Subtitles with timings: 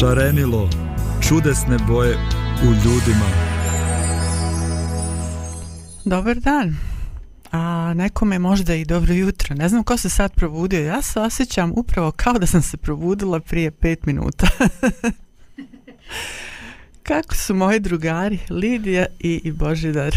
[0.00, 0.70] Šarenilo,
[1.28, 2.18] čudesne boje
[2.62, 3.26] u ljudima.
[6.04, 6.76] Dobar dan.
[7.52, 9.56] A nekome možda i dobro jutro.
[9.56, 10.80] Ne znam ko se sad probudio.
[10.80, 14.46] Ja se osjećam upravo kao da sam se probudila prije pet minuta.
[17.08, 20.16] Kako su moji drugari Lidija i, i Božidar?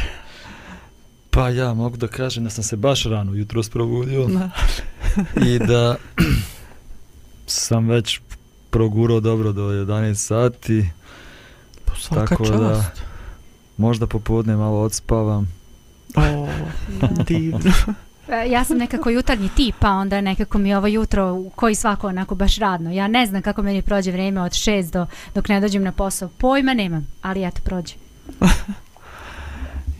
[1.30, 4.30] Pa ja mogu da kažem da sam se baš rano jutro probudio.
[5.46, 5.96] I da
[7.48, 8.20] sam već
[8.72, 10.90] progurao dobro do 11 sati.
[11.86, 12.60] Pa tako čast.
[12.60, 12.92] da
[13.78, 15.54] možda popodne malo odspavam.
[16.16, 16.48] O,
[17.28, 17.60] divno.
[18.28, 22.36] E, ja sam nekako jutarnji tip, pa onda nekako mi ovo jutro koji svako onako
[22.36, 22.92] baš radno.
[22.92, 25.06] Ja ne znam kako meni prođe vrijeme od 6 do
[25.36, 26.30] dok ne dođem na posao.
[26.38, 27.94] Pojma nemam, ali eto prođe.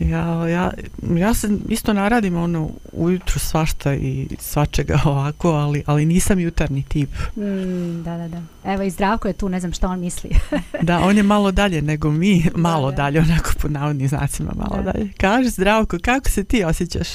[0.00, 0.72] Ja, ja,
[1.16, 7.10] ja se isto naradim ono ujutru svašta i svačega ovako, ali, ali nisam jutarnji tip.
[7.36, 8.42] Mm, da, da, da.
[8.72, 10.30] Evo i Zdravko je tu, ne znam što on misli.
[10.82, 13.02] da, on je malo dalje nego mi, malo da, da.
[13.02, 14.92] dalje, onako po navodnim znacima malo da.
[14.92, 15.12] dalje.
[15.16, 17.08] Kaži Zdravko, kako se ti osjećaš?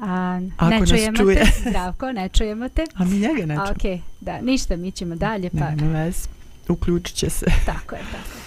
[0.00, 1.36] A, Ako ne čujemo čuje.
[1.36, 2.84] te, Zdravko, ne čujemo te.
[2.94, 3.62] A mi njega ne čujemo.
[3.70, 5.50] Ok, da, ništa, mi ćemo dalje.
[5.50, 5.70] Pa...
[5.70, 6.28] Nema vez,
[6.68, 7.46] uključit će se.
[7.66, 8.42] Tako je, tako je.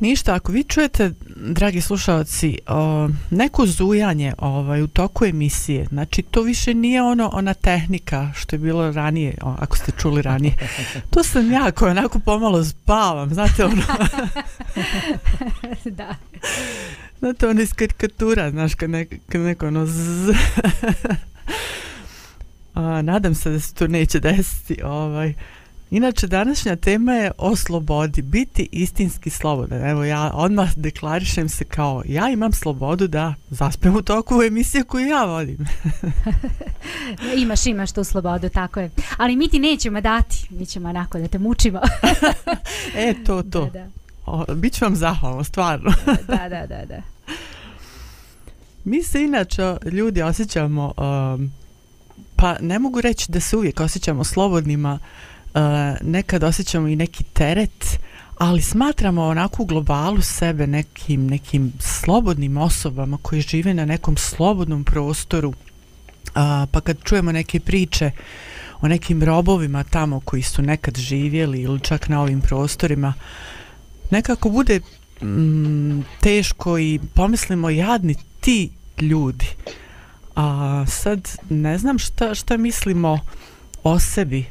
[0.00, 1.10] Ništa, ako vi čujete,
[1.50, 7.54] dragi slušalci, o, neko zujanje ovaj, u toku emisije, znači to više nije ono ona
[7.54, 10.54] tehnika što je bilo ranije, o, ako ste čuli ranije.
[11.10, 13.82] To sam ja koja onako pomalo spavam, znate ono...
[15.98, 16.14] da.
[17.18, 20.30] Znate ono iz karikatura, znaš, kad, nek, kad neko ono zzz.
[22.74, 25.34] A, nadam se da se to neće desiti, ovaj...
[25.92, 29.90] Inače, današnja tema je o slobodi, biti istinski slobodan.
[29.90, 35.06] Evo, ja odmah deklarišem se kao, ja imam slobodu da zaspem u toku emisije koju
[35.06, 35.58] ja vodim.
[37.42, 38.90] imaš, imaš tu slobodu, tako je.
[39.16, 41.80] Ali mi ti nećemo dati, mi ćemo onako da te mučimo.
[42.96, 43.64] e, to, to.
[43.64, 43.86] Da, da.
[44.26, 45.92] O, Biću vam zahvalno, stvarno.
[46.28, 47.02] da, da, da, da.
[48.84, 51.52] Mi se inače, ljudi, osjećamo, um,
[52.36, 57.24] pa ne mogu reći da se uvijek osjećamo slobodnima, uh, Eh, nekad osjećamo i neki
[57.24, 57.98] teret,
[58.38, 64.84] ali smatramo onako u globalu sebe nekim, nekim slobodnim osobama koji žive na nekom slobodnom
[64.84, 65.52] prostoru.
[66.34, 68.10] a, pa kad čujemo neke priče
[68.80, 73.14] o nekim robovima tamo koji su nekad živjeli ili čak na ovim prostorima,
[74.10, 74.80] nekako bude
[75.22, 78.70] mm, teško i pomislimo jadni ti
[79.00, 79.46] ljudi.
[80.36, 83.20] A sad ne znam šta, šta mislimo
[83.84, 84.44] o sebi.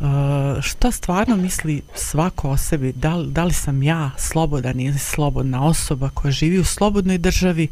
[0.00, 4.98] Uh, šta stvarno misli svako o sebi, da li, da li sam ja slobodan ili
[4.98, 7.68] slobodna osoba koja živi u slobodnoj državi,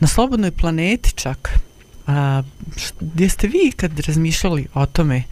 [0.00, 1.48] na slobodnoj planeti čak.
[2.06, 2.14] Uh,
[3.00, 5.22] gdje ste vi kad razmišljali o tome,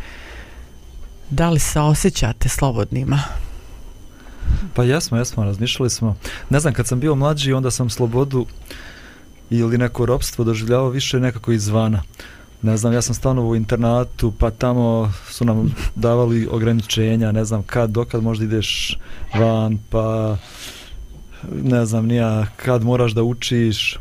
[1.31, 3.22] da li se osjećate slobodnima?
[4.75, 6.16] Pa jesmo, jesmo, razmišljali smo.
[6.50, 8.47] Ne znam, kad sam bio mlađi, onda sam slobodu
[9.50, 12.03] ili neko ropstvo doživljavao više nekako izvana
[12.63, 17.63] ne znam, ja sam stanovao u internatu, pa tamo su nam davali ograničenja, ne znam
[17.63, 18.99] kad, dokad možda ideš
[19.39, 20.37] van, pa
[21.63, 23.99] ne znam, nija, kad moraš da učiš.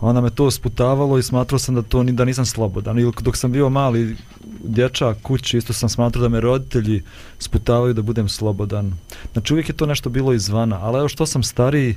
[0.00, 2.98] Ona me to sputavalo i smatrao sam da to da nisam slobodan.
[2.98, 4.16] Ili dok sam bio mali
[4.64, 7.02] dječak kući, isto sam smatrao da me roditelji
[7.38, 8.94] sputavaju da budem slobodan.
[9.32, 11.96] Znači uvijek je to nešto bilo izvana, ali evo što sam stariji,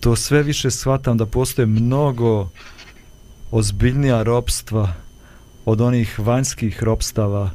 [0.00, 2.48] to sve više shvatam da postoje mnogo
[3.50, 4.94] ozbiljnija ropstva
[5.64, 7.50] od onih vanjskih robstava,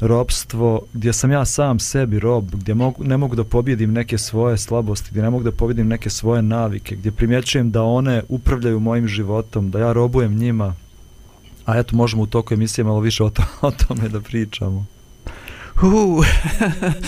[0.00, 4.58] robstvo gdje sam ja sam sebi rob, gdje mogu, ne mogu da pobjedim neke svoje
[4.58, 9.08] slabosti, gdje ne mogu da pobjedim neke svoje navike, gdje primjećujem da one upravljaju mojim
[9.08, 10.74] životom, da ja robujem njima.
[11.64, 14.86] A eto, možemo u toku emisije malo više o, to, o tome da pričamo.
[15.82, 16.26] Uh.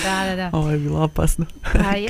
[0.04, 0.50] da, da, da.
[0.52, 1.46] Ovo je bilo opasno.
[1.86, 2.08] A, je-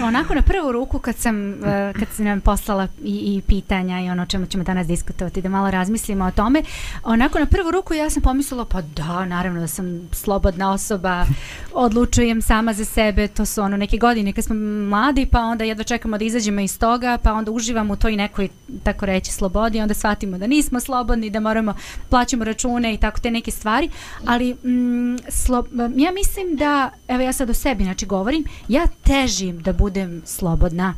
[0.00, 4.00] a, onako na prvu ruku kad sam, e, kad sam nam poslala i, i pitanja
[4.00, 6.62] i ono o čemu ćemo danas diskutovati, da malo razmislimo o tome,
[7.04, 11.26] onako na prvu ruku ja sam pomislila pa da, naravno da sam slobodna osoba,
[11.72, 14.54] odlučujem sama za sebe, to su ono neke godine kad smo
[14.88, 18.48] mladi pa onda jedva čekamo da izađemo iz toga, pa onda uživamo u toj nekoj,
[18.82, 21.74] tako reći, slobodi, onda shvatimo da nismo slobodni, da moramo
[22.08, 23.90] plaćamo račune i tako te neke stvari,
[24.26, 25.64] ali mm, slo,
[25.96, 30.94] ja mislim da, evo ja sad o sebi znači govorim, ja težim da budem slobodna.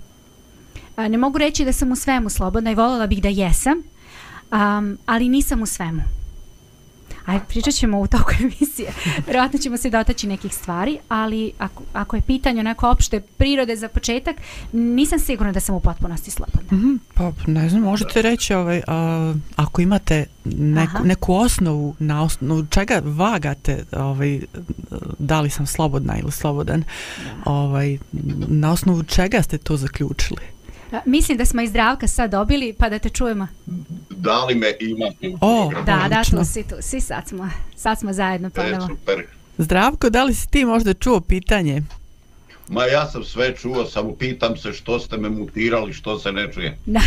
[0.96, 3.78] A, ne mogu reći da sam u svemu slobodna i voljela bih da jesam,
[4.52, 6.02] um, ali nisam u svemu.
[7.26, 8.93] Aj, pričat ćemo u toku emisije.
[9.26, 13.88] Vjerojatno ćemo se dotaći nekih stvari, ali ako, ako je pitanje onako opšte prirode za
[13.88, 14.37] početak,
[14.73, 16.78] nisam sigurna da sam u potpunosti slobodna.
[16.78, 21.05] Mhm, Pa ne znam, možete reći ovaj, a, ako imate neku, Aha.
[21.05, 24.40] neku osnovu na osnovu čega vagate ovaj,
[25.19, 26.84] da li sam slobodna ili slobodan,
[27.44, 27.99] ovaj,
[28.49, 30.55] na osnovu čega ste to zaključili?
[31.06, 33.48] Mislim da smo i zdravka sad dobili, pa da te čujemo.
[34.10, 36.00] Da li me imate u O, programu?
[36.02, 38.86] Da, da, smo svi tu, svi sad smo, sad smo zajedno E, ponovo.
[38.88, 39.24] super.
[39.58, 41.82] Zdravko, da li si ti možda čuo pitanje?
[42.68, 46.52] Ma ja sam sve čuo, samo pitam se što ste me mutirali, što se ne
[46.52, 46.78] čuje.
[46.86, 47.00] Da,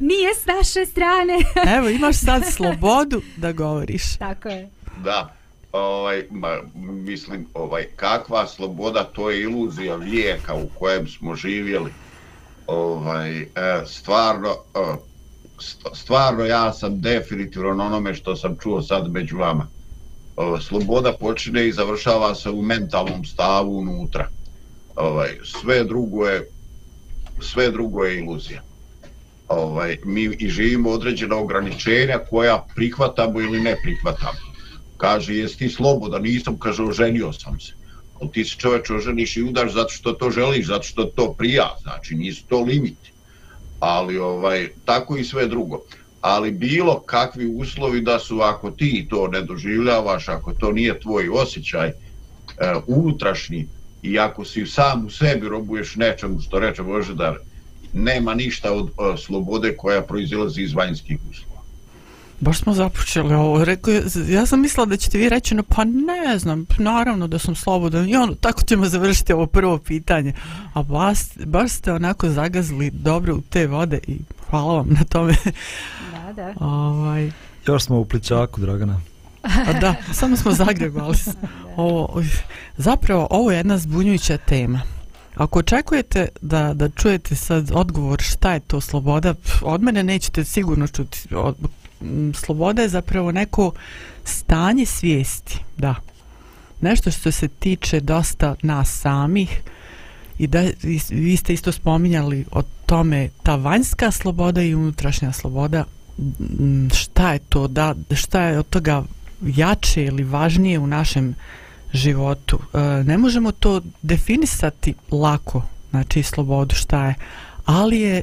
[0.00, 1.34] nije s naše strane.
[1.76, 4.16] Evo, imaš sad slobodu da govoriš.
[4.16, 4.68] Tako je.
[5.04, 5.34] Da,
[5.72, 11.90] ovaj, ma, mislim, ovaj, kakva sloboda, to je iluzija vijeka u kojem smo živjeli.
[12.66, 13.48] Ovaj, e,
[13.86, 14.96] stvarno, e,
[15.94, 19.68] stvarno ja sam definitivno na onome što sam čuo sad među vama.
[20.36, 24.28] E, sloboda počine i završava se u mentalnom stavu unutra.
[24.96, 26.48] Ovaj, sve drugo je
[27.40, 28.62] sve drugo je iluzija.
[29.48, 34.38] Ovaj, mi i živimo određena ograničenja koja prihvatamo ili ne prihvatamo.
[34.96, 36.22] Kaže, jesi ti slobodan?
[36.22, 37.72] Nisam, kaže, oženio sam se.
[38.20, 41.68] Ali ti se čoveč oženiš i udaš zato što to želiš, zato što to prija,
[41.82, 43.12] znači nisu to limiti.
[43.80, 45.80] Ali ovaj, tako i sve drugo.
[46.20, 51.28] Ali bilo kakvi uslovi da su, ako ti to ne doživljavaš, ako to nije tvoj
[51.28, 51.94] osjećaj, e,
[52.86, 53.68] unutrašnji,
[54.04, 57.38] i ako si sam u sebi robuješ nečemu što reče Božedar,
[57.92, 61.53] nema ništa od e, slobode koja proizilazi iz vanjskih uslova.
[62.40, 63.64] Baš smo započeli ovo.
[63.64, 63.94] Rekao,
[64.28, 68.08] ja sam mislila da ćete vi reći, no pa ne znam, naravno da sam slobodan.
[68.08, 70.32] I ono, tako ćemo završiti ovo prvo pitanje.
[70.74, 74.18] A baš, baš ste onako zagazili dobro u te vode i
[74.50, 75.32] hvala vam na tome.
[76.12, 76.54] Da, da.
[76.66, 77.30] ovaj,
[77.66, 79.00] Još smo u pličaku, Dragana.
[79.42, 81.16] a da, samo smo zagrebali.
[81.76, 82.24] Ovo, oj,
[82.76, 84.80] zapravo, ovo je jedna zbunjujuća tema.
[85.34, 90.86] Ako očekujete da, da čujete sad odgovor šta je to sloboda, od mene nećete sigurno
[90.86, 91.34] čuti.
[91.34, 91.56] Od,
[92.34, 93.72] sloboda je zapravo neko
[94.24, 95.94] stanje svijesti, da.
[96.80, 99.60] Nešto što se tiče dosta nas samih
[100.38, 105.84] i da vi, vi ste isto spominjali o tome ta vanjska sloboda i unutrašnja sloboda
[106.18, 109.02] m, šta je to da šta je od toga
[109.42, 111.34] jače ili važnije u našem
[111.92, 117.14] životu e, ne možemo to definisati lako znači slobodu šta je
[117.64, 118.22] ali je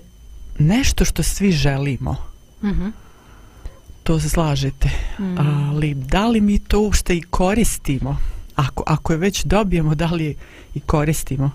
[0.59, 2.31] nešto što svi želimo
[2.63, 2.89] Mhm
[4.03, 4.89] to se slažete.
[5.19, 5.37] Mm.
[5.37, 8.17] ali da li mi to uopšte i koristimo?
[8.55, 10.35] Ako, ako je već dobijemo da li
[10.73, 11.51] i koristimo?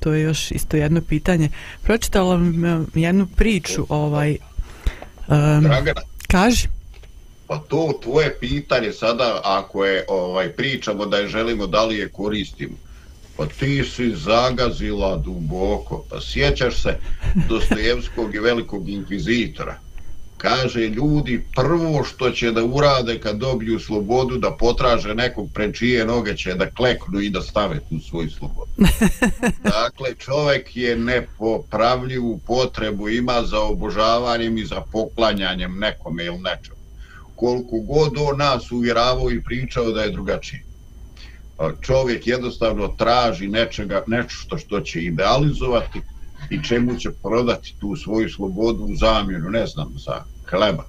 [0.00, 1.48] To je još isto jedno pitanje.
[1.82, 4.36] Pročitala vam e, jednu priču ovaj
[5.28, 6.68] um, Dragana, kaži.
[7.46, 12.08] Pa to tvoje pitanje sada, ako je ovaj pričamo da je želimo, da li je
[12.08, 12.74] koristimo,
[13.36, 16.04] pa ti si zagazila duboko.
[16.10, 16.98] Pa sjećaš se
[17.48, 19.83] Dostojevskog i velikog inkvizitora.
[20.44, 26.04] Kaže, ljudi prvo što će da urade kad dobiju slobodu, da potraže nekog pred čije
[26.06, 28.70] noge će da kleknu i da stave tu svoju slobodu.
[29.78, 36.80] Dakle, čovjek je nepopravljivu potrebu ima za obožavanjem i za poklanjanjem nekome ili nečemu.
[37.36, 40.62] Koliko god on nas uvjeravao i pričao da je drugačije.
[41.58, 46.00] A Čovjek jednostavno traži nečega, nešto što će idealizovati
[46.50, 50.84] i čemu će prodati tu svoju slobodu u zamjenu, ne znam, za hleba.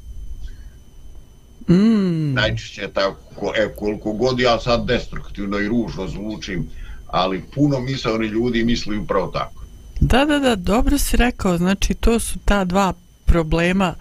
[1.70, 6.70] mm, Najčešće je tako, e, koliko god ja sad destruktivno i ružno zvučim,
[7.08, 9.66] ali puno misaoni ljudi misli upravo tako.
[10.00, 12.94] Da, da, da, dobro si rekao, znači to su ta dva
[13.26, 13.94] problema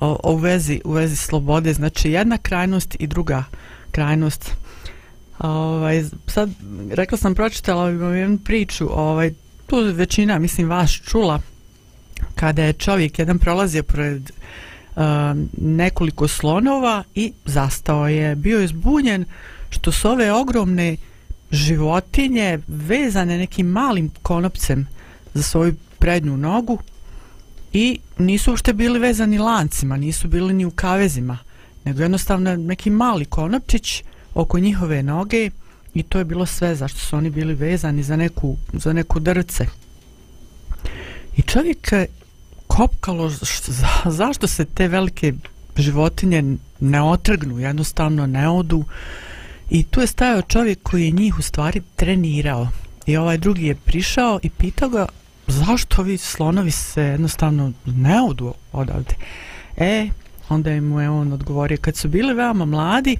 [0.00, 3.44] o, o vezi, u vezi slobode, znači jedna krajnost i druga
[3.90, 4.50] krajnost.
[5.38, 6.50] Ovaj, sad,
[6.90, 9.32] rekla sam, pročitala imam jednu priču, ovaj,
[9.66, 11.40] tu većina, mislim, vas čula,
[12.34, 14.36] kada je čovjek jedan prolazio pred uh,
[15.58, 19.24] nekoliko slonova i zastao je, bio je zbunjen
[19.70, 20.96] što su ove ogromne
[21.50, 24.86] životinje vezane nekim malim konopcem
[25.34, 26.78] za svoju prednju nogu
[27.72, 31.38] i nisu uopšte bili vezani lancima, nisu bili ni u kavezima,
[31.84, 34.02] nego jednostavno neki mali konopčić
[34.34, 35.50] oko njihove noge
[35.94, 39.66] i to je bilo sve zašto su oni bili vezani za neku, za neku drce.
[41.36, 41.92] I čovjek
[42.76, 45.32] kopkalo za, zašto se te velike
[45.76, 48.84] životinje ne otrgnu, jednostavno ne odu?
[49.70, 52.68] I tu je stajao čovjek koji je njih u stvari trenirao.
[53.06, 55.06] I ovaj drugi je prišao i pitao ga
[55.46, 59.14] zašto vi slonovi se jednostavno ne odu odavde?
[59.76, 60.08] E,
[60.48, 63.16] onda je mu je on odgovorio kad su bili veoma mladi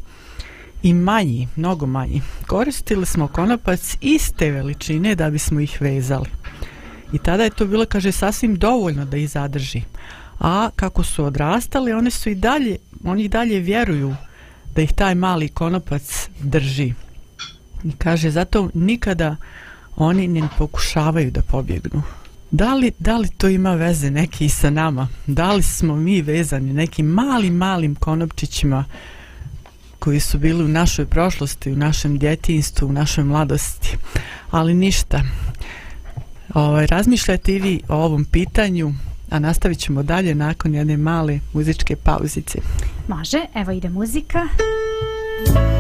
[0.82, 6.41] i manji, mnogo manji koristili smo konopac iste veličine da bismo ih vezali
[7.12, 9.82] i tada je to bilo, kaže, sasvim dovoljno da ih zadrži
[10.42, 14.14] a kako su odrastali, oni su i dalje oni i dalje vjeruju
[14.74, 16.94] da ih taj mali konopac drži
[17.84, 19.36] i kaže, zato nikada
[19.96, 22.02] oni ne pokušavaju da pobjegnu
[22.50, 25.08] Da li, da li to ima veze neki sa nama?
[25.26, 28.84] Da li smo mi vezani nekim malim, malim konopčićima
[29.98, 33.96] koji su bili u našoj prošlosti, u našem djetinstvu, u našoj mladosti?
[34.50, 35.22] Ali ništa.
[36.54, 38.92] Ovaj, razmišljate i vi o ovom pitanju,
[39.30, 42.58] a nastavit ćemo dalje nakon jedne male muzičke pauzice.
[43.08, 44.40] Može, evo ide muzika.
[45.48, 45.71] Muzika.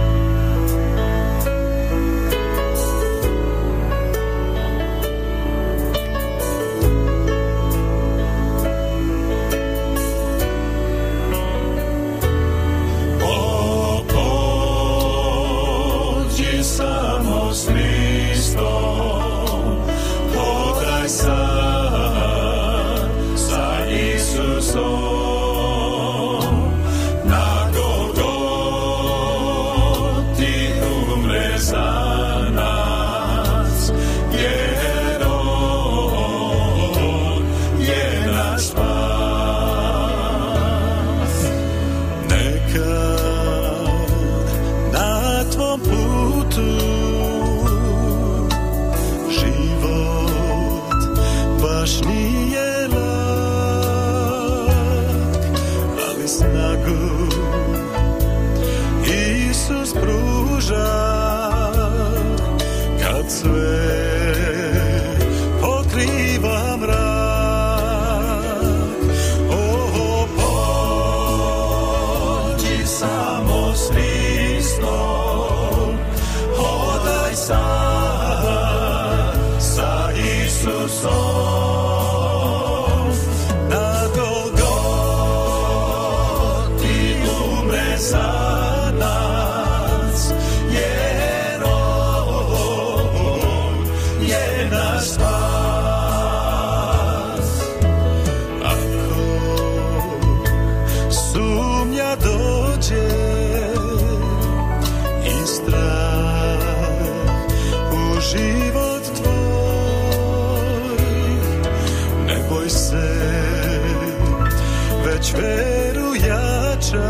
[115.36, 117.02] veru jačaj,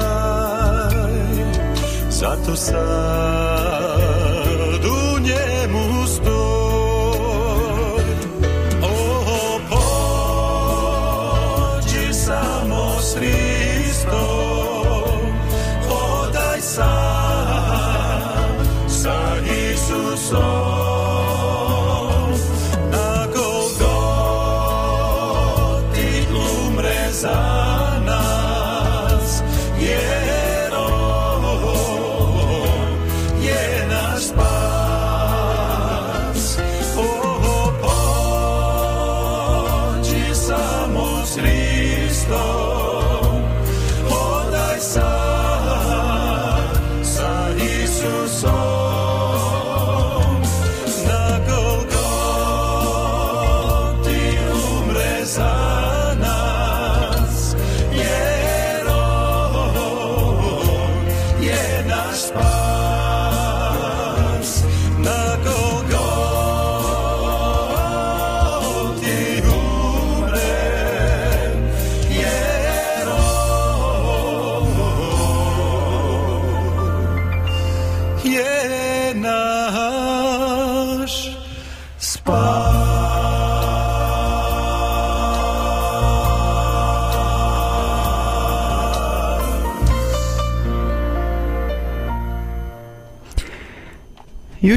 [2.11, 3.52] zato sam.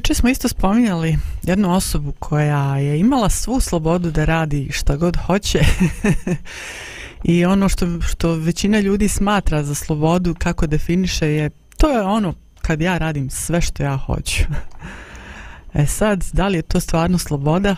[0.05, 5.17] Juče smo isto spominjali jednu osobu koja je imala svu slobodu da radi šta god
[5.17, 5.59] hoće
[7.23, 12.33] i ono što, što većina ljudi smatra za slobodu kako definiše je to je ono
[12.61, 14.43] kad ja radim sve što ja hoću.
[15.73, 17.75] E sad, da li je to stvarno sloboda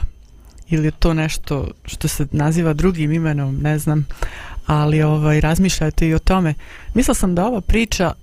[0.70, 4.08] ili je to nešto što se naziva drugim imenom, ne znam,
[4.66, 6.54] ali ovaj, razmišljajte i o tome.
[6.94, 8.14] Mislila sam da ova priča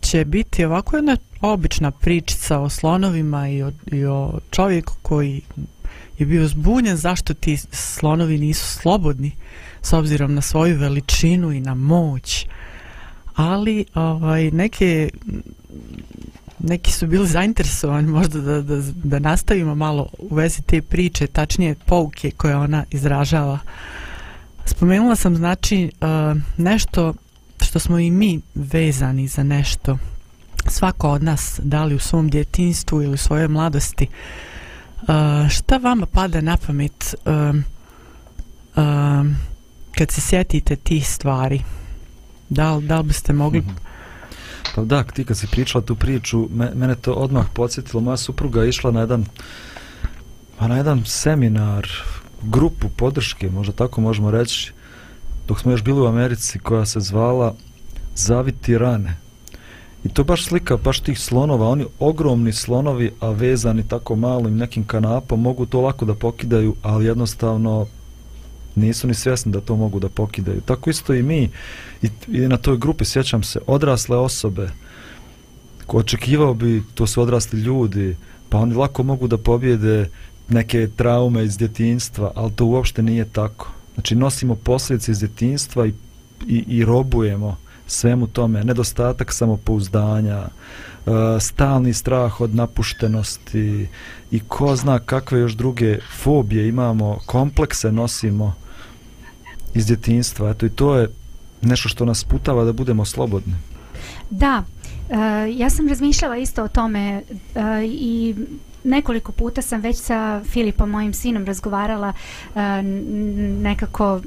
[0.00, 5.42] će biti ovako jedna obična pričica o slonovima i o, i o čovjeku koji
[6.18, 9.32] je bio zbunjen zašto ti slonovi nisu slobodni
[9.82, 12.46] s obzirom na svoju veličinu i na moć.
[13.34, 15.10] Ali ovaj, neke
[16.58, 21.74] neki su bili zainteresovani možda da, da, da nastavimo malo u vezi te priče, tačnije
[21.86, 23.58] pouke koje ona izražava.
[24.64, 27.14] Spomenula sam znači eh, nešto
[27.62, 29.98] što smo i mi vezani za nešto
[30.70, 34.06] svako od nas da li u svom djetinstvu ili u svojoj mladosti
[35.02, 35.08] uh,
[35.50, 37.56] šta vama pada na pamet uh,
[38.76, 39.26] uh,
[39.98, 41.62] kad se sjetite tih stvari
[42.48, 43.88] da li, da li biste mogli mm -hmm.
[44.74, 48.00] Pa da, ti kad si pričala tu priču, me, mene to odmah podsjetilo.
[48.00, 49.24] Moja supruga je išla na jedan,
[50.58, 51.88] pa na jedan seminar,
[52.42, 54.72] grupu podrške, možda tako možemo reći,
[55.48, 57.54] dok smo još bili u Americi, koja se zvala
[58.14, 59.16] Zaviti rane.
[60.08, 64.84] I to baš slika baš tih slonova, oni ogromni slonovi, a vezani tako malim nekim
[64.84, 67.86] kanapom, mogu to lako da pokidaju, ali jednostavno
[68.74, 70.60] nisu ni svjesni da to mogu da pokidaju.
[70.60, 71.50] Tako isto i mi,
[72.02, 74.70] i, i na toj grupi sjećam se, odrasle osobe,
[75.86, 78.16] ko očekivao bi, to su odrasli ljudi,
[78.48, 80.10] pa oni lako mogu da pobjede
[80.48, 83.72] neke traume iz djetinstva, ali to uopšte nije tako.
[83.94, 85.92] Znači nosimo posljedice iz djetinstva i,
[86.46, 87.56] i, i robujemo
[87.88, 90.50] svemu tome, nedostatak samopouzdanja, e,
[91.40, 93.88] stalni strah od napuštenosti
[94.30, 98.54] i ko zna kakve još druge fobije imamo, komplekse nosimo
[99.74, 100.50] iz djetinstva.
[100.50, 101.08] Eto i to je
[101.62, 103.54] nešto što nas putava da budemo slobodni.
[104.30, 104.64] Da,
[105.10, 105.16] e,
[105.56, 107.22] ja sam razmišljala isto o tome e,
[107.84, 108.34] i
[108.88, 112.12] nekoliko puta sam već sa Filipom, mojim sinom, razgovarala
[112.54, 112.60] uh,
[113.62, 114.20] nekako,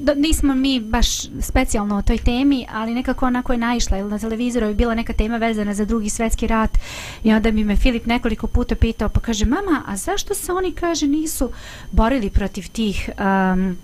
[0.00, 4.18] da, nismo mi baš specijalno o toj temi, ali nekako onako je naišla, jer na
[4.18, 6.78] televizoru je bila neka tema vezana za drugi svetski rat
[7.24, 10.72] i onda mi me Filip nekoliko puta pitao, pa kaže, mama, a zašto se oni,
[10.72, 11.50] kaže, nisu
[11.92, 13.76] borili protiv tih um,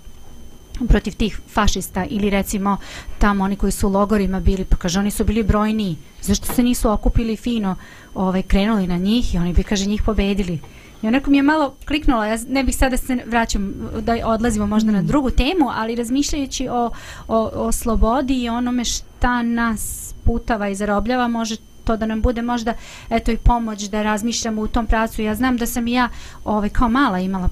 [0.87, 2.77] protiv tih fašista ili recimo
[3.19, 6.63] tamo oni koji su u logorima bili, pa kaže oni su bili brojni, zašto se
[6.63, 7.75] nisu okupili fino,
[8.13, 10.59] ovaj, krenuli na njih i oni bi kaže njih pobedili.
[11.01, 14.91] I onako mi je malo kliknula, ja ne bih sada se vraćam da odlazimo možda
[14.91, 15.07] na mm.
[15.07, 16.89] drugu temu, ali razmišljajući o,
[17.27, 22.41] o, o slobodi i onome šta nas putava i zarobljava, može to da nam bude
[22.41, 22.73] možda
[23.09, 25.21] eto i pomoć da razmišljamo u tom pracu.
[25.21, 26.09] Ja znam da sam i ja
[26.43, 27.49] ovaj, kao mala imala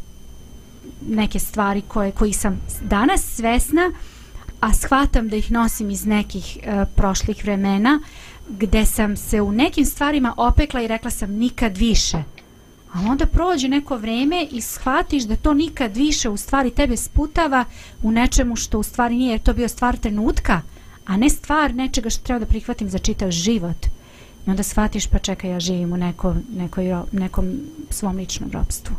[1.08, 3.92] neke stvari koje koji sam danas svesna
[4.60, 8.00] a shvatam da ih nosim iz nekih e, prošlih vremena
[8.50, 12.18] gde sam se u nekim stvarima opekla i rekla sam nikad više.
[12.94, 17.66] A onda prođe neko vreme i shvatiš da to nikad više u stvari tebe sputava
[18.04, 20.62] u nečemu što u stvari nije jer to bio stvar trenutka
[21.06, 23.86] a ne stvar nečega što treba da prihvatim za čitav život.
[24.48, 28.96] I onda shvatiš pa čekaj ja živim u neko, nekoj, nekom svom ličnom robstvu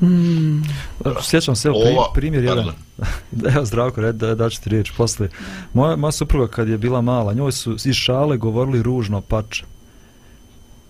[0.00, 0.62] Mm.
[1.22, 2.66] Sjećam se, evo, Ova, primjer jedan.
[3.54, 5.28] evo, zdravko, red, da, da ću ti riječ posle.
[5.72, 9.64] Moja, moja supruga kad je bila mala, njoj su iz šale govorili ružno pače.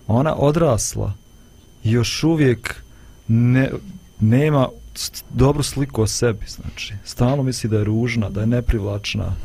[0.07, 1.13] Ona odrasla
[1.83, 2.83] još uvijek
[3.27, 3.71] ne,
[4.19, 4.67] nema
[5.29, 6.93] dobru sliku o sebi, znači.
[7.03, 9.35] Stalno misli da je ružna, da je neprivlačna.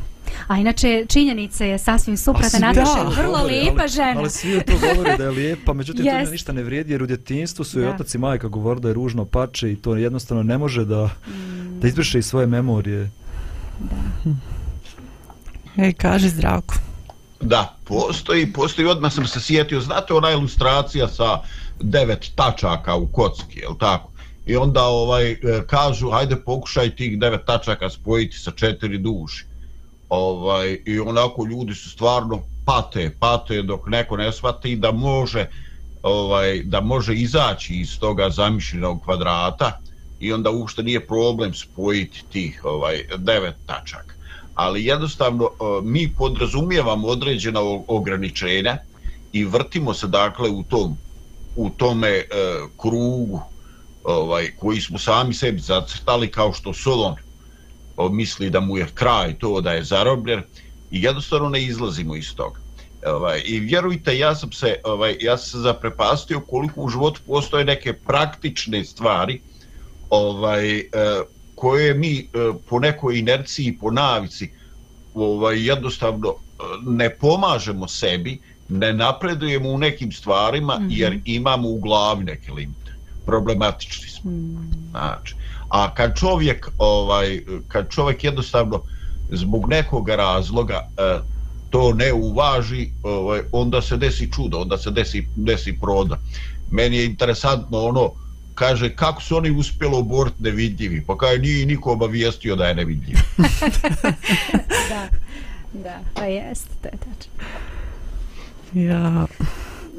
[0.47, 4.19] A inače činjenica je sasvim suprotna Nataša je vrlo govori, lijepa ali, žena.
[4.19, 6.25] Ali svi to govore da je lijepa, međutim yes.
[6.25, 8.93] to ništa ne vrijedi jer u djetinstvu su i otac i majka govore da je
[8.93, 11.79] ružno pače i to jednostavno ne može da, mm.
[11.79, 13.11] da izbriše iz svoje memorije.
[13.79, 14.31] Da.
[15.83, 16.75] Ej, kaži zdravko.
[17.41, 21.41] Da, postoji, postoji, odmah sam se sjetio, znate ona ilustracija sa
[21.81, 24.11] devet tačaka u kocki, je tako?
[24.45, 25.37] I onda ovaj e,
[25.67, 29.45] kažu, ajde pokušaj tih devet tačaka spojiti sa četiri duši
[30.09, 35.45] ovaj i onako ljudi su stvarno pate pate dok neko ne shvati da može
[36.03, 39.71] ovaj da može izaći iz toga zamišljenog kvadrata
[40.19, 44.15] i onda uopšte nije problem spojiti tih ovaj devet tačaka.
[44.53, 48.77] Ali jednostavno eh, mi podrazumijevamo određena ograničenja
[49.31, 50.97] i vrtimo se dakle u tom
[51.57, 52.25] u tome e,
[52.77, 53.41] krugu
[54.03, 57.15] ovaj koji smo sami sebi zacrtali kao što Solon
[58.11, 60.41] misli da mu je kraj to da je zarobljen
[60.91, 62.59] i jednostavno ne izlazimo iz toga.
[63.05, 67.65] Ovaj, I vjerujte, ja sam se, ovaj, ja sam se zaprepastio koliko u životu postoje
[67.65, 69.41] neke praktične stvari
[70.09, 70.85] ovaj, e,
[71.55, 72.25] koje mi e,
[72.69, 74.49] po nekoj inerciji, po navici,
[75.13, 80.97] ovaj, jednostavno e, ne pomažemo sebi, ne napredujemo u nekim stvarima mm -hmm.
[80.97, 82.91] jer imamo u glavi neke limite.
[83.25, 84.31] Problematični smo.
[84.31, 84.89] Mm.
[84.91, 85.35] Znači,
[85.69, 88.81] a kad čovjek, ovaj, kad čovjek jednostavno
[89.31, 90.89] zbog nekog razloga
[91.69, 96.17] to ne uvaži, ovaj, onda se desi čudo, onda se desi, desi proda.
[96.71, 98.11] Meni je interesantno ono,
[98.55, 101.03] kaže, kako su oni uspjeli oboriti nevidljivi?
[101.07, 103.15] Pa kaže, nije niko obavijestio da je nevidljiv.
[104.89, 105.07] da,
[105.73, 107.31] da, pa jest, to je tačno.
[108.73, 109.27] Ja...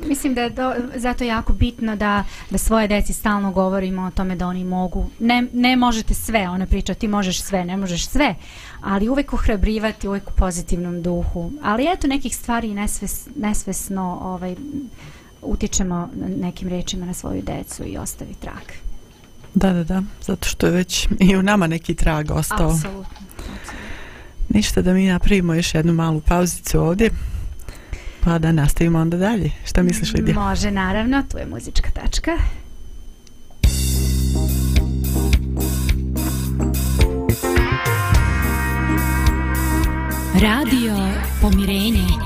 [0.07, 4.37] Mislim da je do, zato jako bitno da, da svoje deci stalno govorimo o tome
[4.37, 5.11] da oni mogu.
[5.19, 8.35] Ne, ne možete sve, ona priča, ti možeš sve, ne možeš sve,
[8.81, 11.53] ali uvek ohrabrivati, uvek u pozitivnom duhu.
[11.63, 14.55] Ali eto nekih stvari nesves, nesvesno ovaj,
[15.43, 16.09] utječemo
[16.41, 18.63] nekim rečima na svoju decu i ostavi trag.
[19.55, 22.71] Da, da, da, zato što je već i u nama neki trag ostao.
[22.71, 23.19] Apsolutno.
[24.49, 27.11] Ništa da mi napravimo još jednu malu pauzicu ovdje.
[28.29, 29.51] Pa da nastavimo onda dalje.
[29.65, 30.35] Šta misliš, Lidija?
[30.41, 31.23] Može, naravno.
[31.31, 32.31] Tu je muzička tačka.
[40.41, 40.95] Radio
[41.41, 42.18] Pomirenje.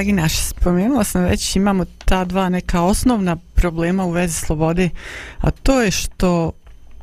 [0.00, 4.90] Dragi naš, spomenula sam već, imamo ta dva neka osnovna problema u vezi slobode,
[5.38, 6.52] a to je što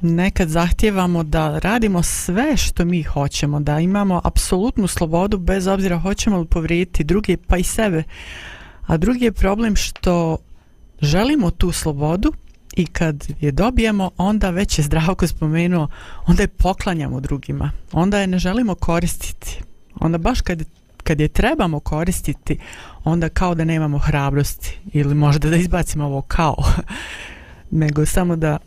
[0.02, 6.40] nekad zahtjevamo da radimo sve što mi hoćemo, da imamo apsolutnu slobodu bez obzira hoćemo
[6.40, 8.04] li povrijediti druge pa i sebe.
[8.88, 10.38] A drugi je problem što
[11.02, 12.34] želimo tu slobodu
[12.76, 15.88] i kad je dobijemo, onda već je zdravko spomenuo,
[16.26, 19.62] onda je poklanjamo drugima, onda je ne želimo koristiti.
[19.96, 20.64] Onda baš kad,
[21.08, 22.58] kad je trebamo koristiti,
[23.04, 26.56] onda kao da nemamo hrabrosti ili možda da izbacimo ovo kao,
[27.82, 28.58] nego samo da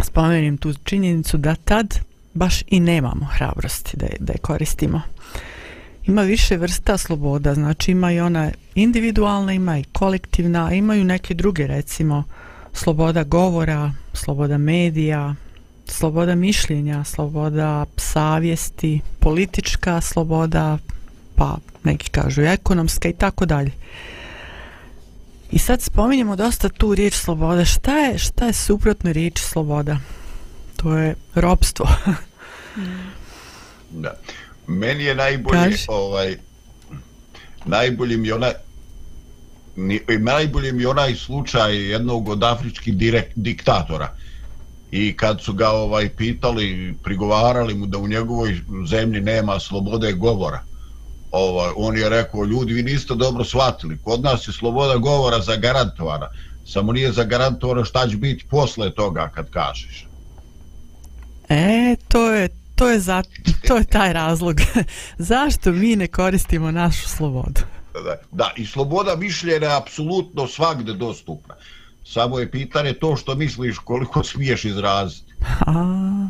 [0.00, 1.98] spomenim tu činjenicu da tad
[2.34, 5.02] baš i nemamo hrabrosti da je, da je koristimo.
[6.06, 11.66] Ima više vrsta sloboda, znači ima i ona individualna, ima i kolektivna, imaju neke druge
[11.66, 12.24] recimo
[12.72, 15.34] sloboda govora, sloboda medija,
[15.86, 20.78] sloboda mišljenja, sloboda savjesti, politička sloboda,
[21.38, 23.70] pa neki kažu ekonomska i tako dalje.
[25.50, 27.64] I sad spominjemo dosta tu riječ sloboda.
[27.64, 29.96] Šta je, šta je suprotno riječ sloboda?
[30.76, 31.86] To je robstvo.
[34.02, 34.18] da.
[34.66, 35.84] Meni je najbolje Kaži.
[35.88, 36.36] ovaj
[37.64, 38.52] najbolji mi onaj
[40.18, 44.14] najbolji mi onaj slučaj jednog od afričkih direkt, diktatora
[44.90, 50.62] i kad su ga ovaj pitali prigovarali mu da u njegovoj zemlji nema slobode govora
[51.30, 56.28] ovaj, on je rekao, ljudi, vi niste dobro shvatili, kod nas je sloboda govora zagarantovana,
[56.66, 60.06] samo nije zagarantovano šta će biti posle toga kad kažeš.
[61.48, 63.22] E, to je, to je, za,
[63.68, 64.60] to je taj razlog.
[65.18, 67.60] Zašto mi ne koristimo našu slobodu?
[68.04, 71.54] Da, da, i sloboda mišljenja je apsolutno svakde dostupna.
[72.04, 75.32] Samo je pitanje to što misliš koliko smiješ izraziti.
[75.60, 76.28] A,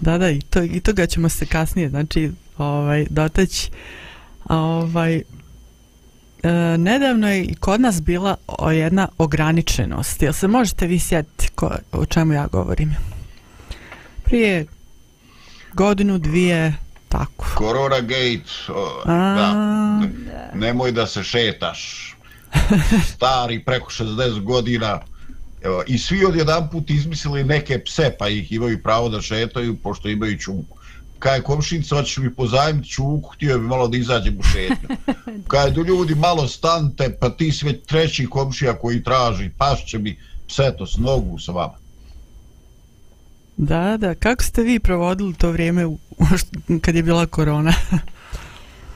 [0.00, 3.70] da, da, i, to, i toga ćemo se kasnije, znači, ovaj, dotaći.
[4.48, 5.22] Ovaj, e,
[6.78, 10.22] nedavno je i kod nas bila o jedna ograničenost.
[10.22, 12.96] Jel se možete vi sjetiti ko, o čemu ja govorim?
[14.24, 14.66] Prije
[15.72, 16.74] godinu, dvije,
[17.08, 17.46] tako.
[17.58, 20.00] Corona gate, o, da,
[20.54, 22.14] nemoj da se šetaš.
[23.14, 25.00] Stari, preko 60 godina,
[25.64, 29.76] Evo, I svi od jedan put izmislili neke pse, pa ih imaju pravo da šetaju,
[29.76, 30.78] pošto imaju čuku
[31.22, 34.96] kaj komšinica, hoćeš mi pozajmiti čuku, htio bi malo da izađem u šetnju.
[35.52, 40.16] Kaj do ljudi malo stante, pa ti sve treći komšija koji traži, pašće mi
[40.48, 41.74] pseto s nogu sa vama.
[43.56, 45.98] Da, da, kako ste vi provodili to vrijeme u,
[46.82, 47.72] kad je bila korona?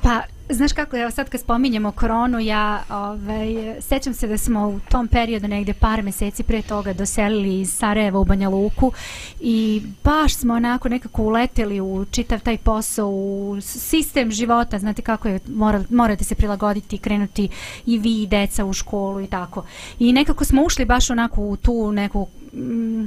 [0.03, 4.81] pa, Znaš kako, evo sad kad spominjemo koronu, ja ovaj, sećam se da smo u
[4.91, 8.93] tom periodu negde par meseci pre toga doselili iz Sarajeva u Banja Luku
[9.41, 15.29] i baš smo onako nekako uleteli u čitav taj posao, u sistem života, znate kako
[15.29, 17.49] je, mora, morate se prilagoditi, krenuti
[17.87, 19.65] i vi i deca u školu i tako.
[19.99, 22.29] I nekako smo ušli baš onako u tu neku...
[22.53, 23.05] Mm,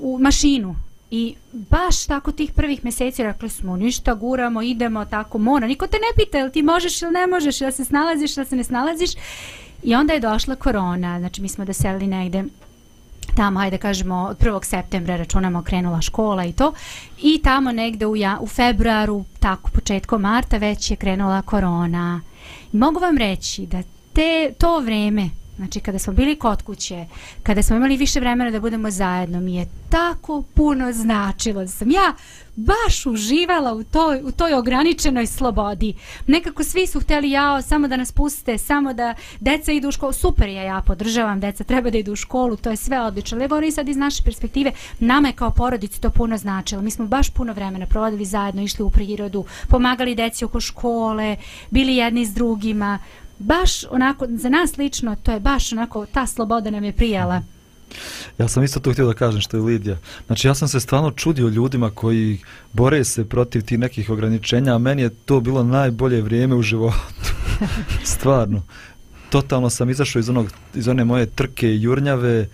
[0.00, 0.76] u mašinu
[1.16, 5.66] I baš tako tih prvih mjeseci rekli smo ništa, guramo, idemo, tako mora.
[5.66, 8.56] Niko te ne pita jel ti možeš ili ne možeš, ili se snalaziš ili se
[8.56, 9.10] ne snalaziš.
[9.82, 12.44] I onda je došla korona, znači mi smo doselili negde
[13.36, 14.64] tamo, hajde kažemo, od 1.
[14.64, 16.72] septembra računamo krenula škola i to.
[17.22, 22.20] I tamo negde u, ja, u februaru, tako početkom marta, već je krenula korona.
[22.72, 27.06] I mogu vam reći da te, to vreme, Znači, kada smo bili kod kuće,
[27.42, 31.90] kada smo imali više vremena da budemo zajedno, mi je tako puno značilo da sam
[31.90, 32.14] ja
[32.56, 35.94] baš uživala u toj, u toj ograničenoj slobodi.
[36.26, 40.12] Nekako svi su hteli jao, samo da nas puste, samo da deca idu u školu.
[40.12, 43.38] Super je, ja podržavam, deca treba da idu u školu, to je sve odlično.
[43.38, 46.82] Ali govorim sad iz naše perspektive, nama je kao porodici to puno značilo.
[46.82, 51.36] Mi smo baš puno vremena provodili zajedno, išli u prirodu, pomagali deci oko škole,
[51.70, 52.98] bili jedni s drugima
[53.38, 57.42] baš onako, za nas lično, to je baš onako, ta sloboda nam je prijala.
[58.38, 59.98] Ja sam isto to htio da kažem što je Lidija.
[60.26, 62.38] Znači ja sam se stvarno čudio ljudima koji
[62.72, 67.34] bore se protiv tih nekih ograničenja, a meni je to bilo najbolje vrijeme u životu.
[68.14, 68.62] stvarno.
[69.30, 72.48] Totalno sam izašao iz, onog, iz one moje trke i jurnjave.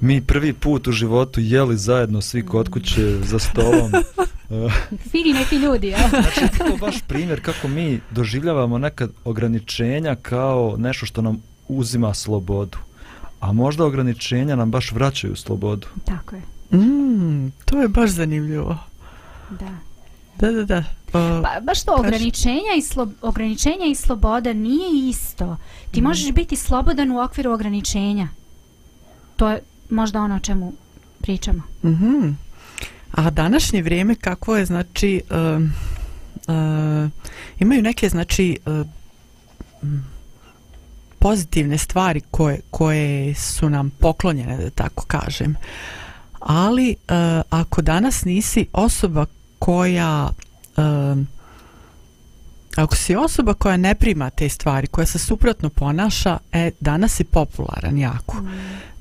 [0.00, 3.92] Mi prvi put u životu jeli zajedno svi kod kuće za stolom.
[5.10, 6.08] Fini neki ljudi, ja.
[6.08, 12.78] znači, to baš primjer kako mi doživljavamo nekad ograničenja kao nešto što nam uzima slobodu.
[13.40, 15.86] A možda ograničenja nam baš vraćaju slobodu.
[16.04, 16.42] Tako je.
[16.78, 18.78] Mm, to je baš zanimljivo.
[19.50, 19.70] Da.
[20.38, 20.78] Da, da, da.
[20.78, 25.56] Uh, ba, baš to, ograničenja i, slo, ograničenja i sloboda nije isto.
[25.90, 26.04] Ti mm.
[26.04, 28.28] možeš biti slobodan u okviru ograničenja.
[29.36, 30.72] To je možda ono o čemu
[31.20, 31.62] pričamo.
[31.84, 32.06] Mhm.
[32.06, 32.47] Mm
[33.10, 35.62] A današnje vrijeme kako je, znači, uh,
[36.48, 37.10] uh,
[37.58, 38.86] imaju neke, znači, uh,
[41.18, 45.56] pozitivne stvari koje, koje su nam poklonjene, da tako kažem.
[46.40, 47.14] Ali uh,
[47.50, 49.26] ako danas nisi osoba
[49.58, 50.28] koja
[50.76, 51.18] uh,
[52.82, 57.24] ako si osoba koja ne prima te stvari, koja se suprotno ponaša, e, danas si
[57.24, 58.36] popularan jako.
[58.36, 58.48] Mm.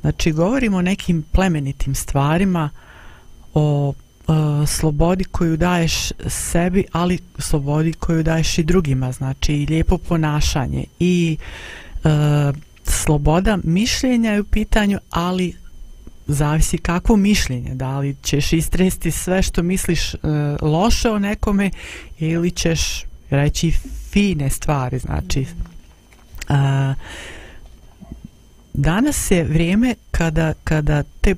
[0.01, 2.69] Znači, govorimo o nekim plemenitim stvarima,
[3.57, 3.93] o
[4.27, 4.35] uh,
[4.67, 11.37] slobodi koju daješ sebi, ali slobodi koju daješ i drugima, znači i lijepo ponašanje i
[12.03, 12.11] uh,
[12.83, 15.53] sloboda mišljenja je u pitanju, ali
[16.27, 20.19] zavisi kakvo mišljenje, da li ćeš istresti sve što misliš uh,
[20.61, 21.71] loše o nekome
[22.19, 23.73] ili ćeš reći
[24.11, 25.45] fine stvari, znači e,
[28.73, 31.35] danas je vrijeme kada, kada te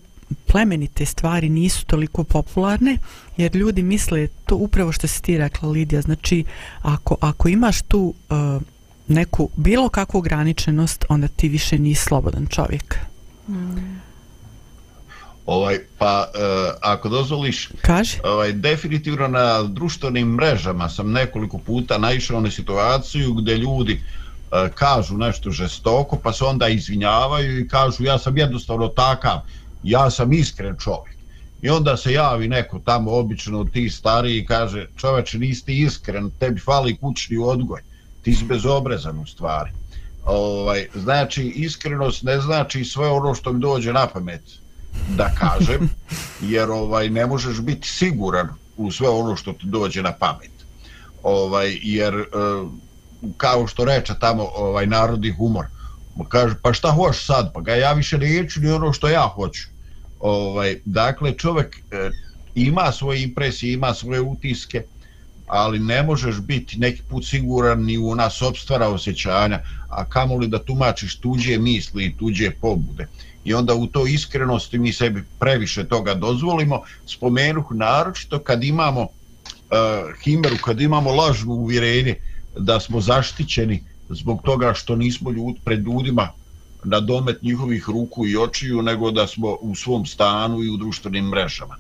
[0.48, 2.98] plemenite stvari nisu toliko popularne
[3.38, 6.44] jer ljudi misle to upravo što si ti rekla Lidija znači
[6.82, 8.62] ako, ako imaš tu uh,
[9.08, 12.96] neku bilo kakvu ograničenost onda ti više nisi slobodan čovjek
[13.48, 14.10] mm.
[15.50, 18.18] Ovaj, pa uh, ako dozvoliš, Kaži.
[18.24, 25.18] Ovaj, definitivno na društvenim mrežama sam nekoliko puta naišao na situaciju gdje ljudi uh, kažu
[25.18, 29.42] nešto žestoko, pa se onda izvinjavaju i kažu ja sam jednostavno takav,
[29.84, 31.20] ja sam iskren čovjek.
[31.62, 36.60] I onda se javi neko tamo obično ti stari i kaže čoveče nisi iskren, tebi
[36.60, 37.82] fali kućni odgoj,
[38.22, 39.72] ti si bezobrazan u stvari.
[40.26, 44.42] Ovaj, znači iskrenost ne znači sve ono što mi dođe na pamet
[45.10, 45.90] da kažem,
[46.54, 50.52] jer ovaj ne možeš biti siguran u sve ono što ti dođe na pamet.
[51.24, 52.26] Ovaj jer e,
[53.38, 55.66] kao što reče tamo ovaj narodni humor,
[56.20, 57.54] Pa kaže pa šta hoš sad?
[57.54, 59.68] Pa ga ja više neću ni ono što ja hoću.
[60.20, 62.10] Ovaj dakle čovjek e,
[62.56, 64.84] ima svoje impresije, ima svoje utiske,
[65.48, 70.64] ali ne možeš biti neki put siguran ni u ona sobstvara osjećanja, a kamoli da
[70.64, 73.08] tumačiš tuđe misli i tuđe pobude
[73.44, 76.82] i onda u to iskrenosti mi sebi previše toga dozvolimo.
[77.06, 79.08] Spomenuh naročito kad imamo uh,
[80.24, 82.16] himeru, kad imamo lažno uvjerenje
[82.58, 86.30] da smo zaštićeni zbog toga što nismo ljud, pred ljudima
[86.84, 91.26] na domet njihovih ruku i očiju, nego da smo u svom stanu i u društvenim
[91.26, 91.76] mrežama.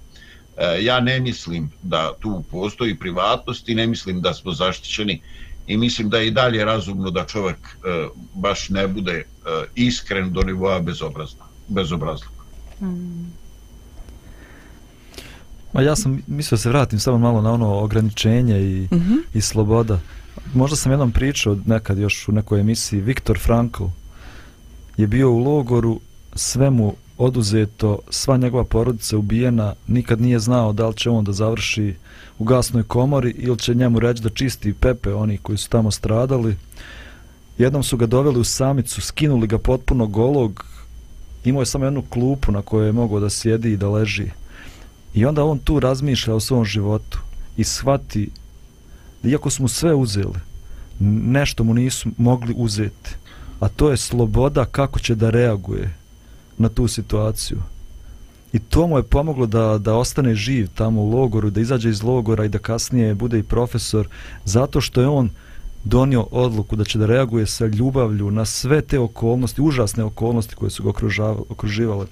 [0.57, 5.21] E, ja ne mislim da tu postoji privatnost i ne mislim da smo zaštićeni
[5.67, 9.25] i mislim da je i dalje razumno da čovjek e, baš ne bude e,
[9.75, 12.33] iskren do nivoa bezobrazna bezobrazluk.
[12.81, 13.39] Mm.
[15.73, 19.17] Ma ja sam mislio da se vratim samo malo na ono ograničenje i, mm -hmm.
[19.33, 19.99] i sloboda.
[20.53, 23.83] Možda sam jednom pričao nekad još u nekoj emisiji, Viktor Frankl
[24.97, 25.99] je bio u logoru,
[26.35, 31.31] sve mu oduzeto, sva njegova porodica ubijena, nikad nije znao da li će on da
[31.31, 31.95] završi
[32.39, 36.55] u gasnoj komori ili će njemu reći da čisti pepe oni koji su tamo stradali.
[37.57, 40.65] Jednom su ga doveli u samicu, skinuli ga potpuno golog,
[41.45, 44.31] imao je samo jednu klupu na kojoj je mogao da sjedi i da leži.
[45.13, 47.19] I onda on tu razmišlja o svom životu
[47.57, 48.29] i shvati
[49.23, 50.39] iako smo sve uzeli,
[50.99, 53.15] nešto mu nisu mogli uzeti.
[53.59, 55.93] A to je sloboda kako će da reaguje
[56.57, 57.57] na tu situaciju.
[58.53, 62.03] I to mu je pomoglo da, da ostane živ tamo u logoru, da izađe iz
[62.03, 64.07] logora i da kasnije bude i profesor,
[64.45, 65.29] zato što je on
[65.83, 70.69] donio odluku da će da reaguje sa ljubavlju na sve te okolnosti, užasne okolnosti koje
[70.69, 70.89] su ga
[71.49, 72.05] okruživale.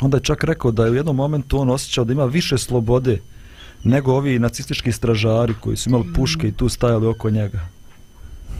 [0.00, 3.20] Onda je čak rekao da je u jednom momentu on osjećao da ima više slobode
[3.84, 7.60] nego ovi nacistički stražari koji su imali puške i tu stajali oko njega.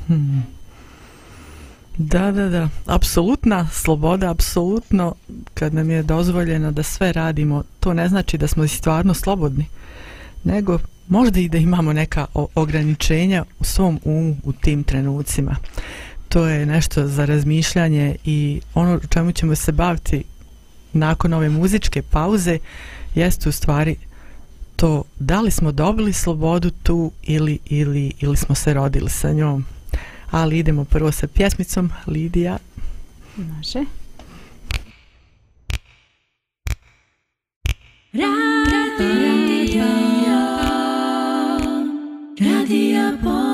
[0.07, 0.47] Hmm.
[1.99, 2.69] Da, da, da.
[2.87, 5.15] Apsolutna sloboda, apsolutno
[5.55, 9.67] kad nam je dozvoljeno da sve radimo, to ne znači da smo stvarno slobodni,
[10.45, 15.57] nego možda i da imamo neka ograničenja u svom umu u tim trenucima.
[16.29, 20.25] To je nešto za razmišljanje i ono čemu ćemo se baviti
[20.93, 22.59] nakon ove muzičke pauze
[23.15, 23.97] jeste u stvari
[24.77, 29.65] to da li smo dobili slobodu tu ili, ili, ili smo se rodili sa njom.
[30.31, 32.59] Ali idemo prvo sa pjesmicom Lidija.
[33.37, 33.79] Može.
[38.13, 38.67] Radio,
[38.99, 39.85] radio.
[42.41, 43.46] Radija pomirenje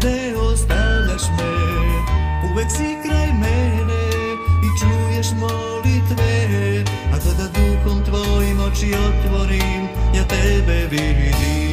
[0.00, 1.52] kada ostaneš me,
[2.50, 4.04] uvek si kraj mene
[4.62, 11.67] i čuješ molitve, a kada duhom tvojim oči otvorim, ja tebe vidim.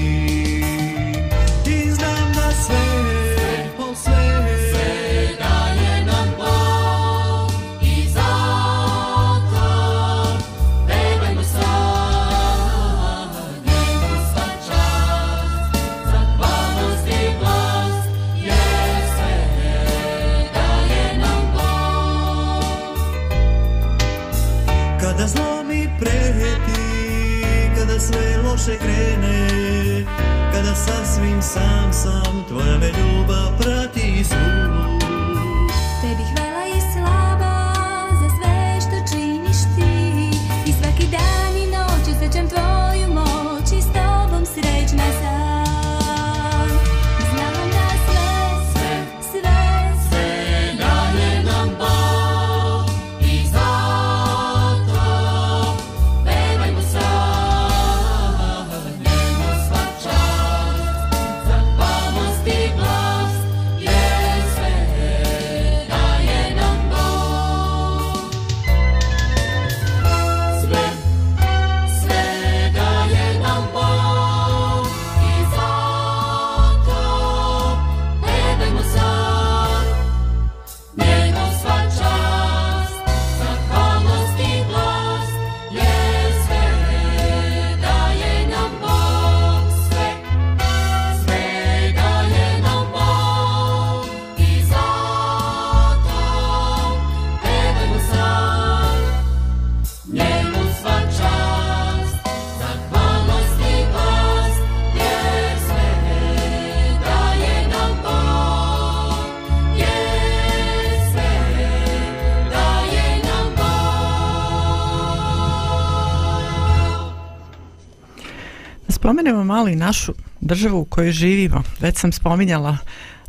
[119.06, 122.78] Spomenemo malo i našu državu u kojoj živimo, već sam spominjala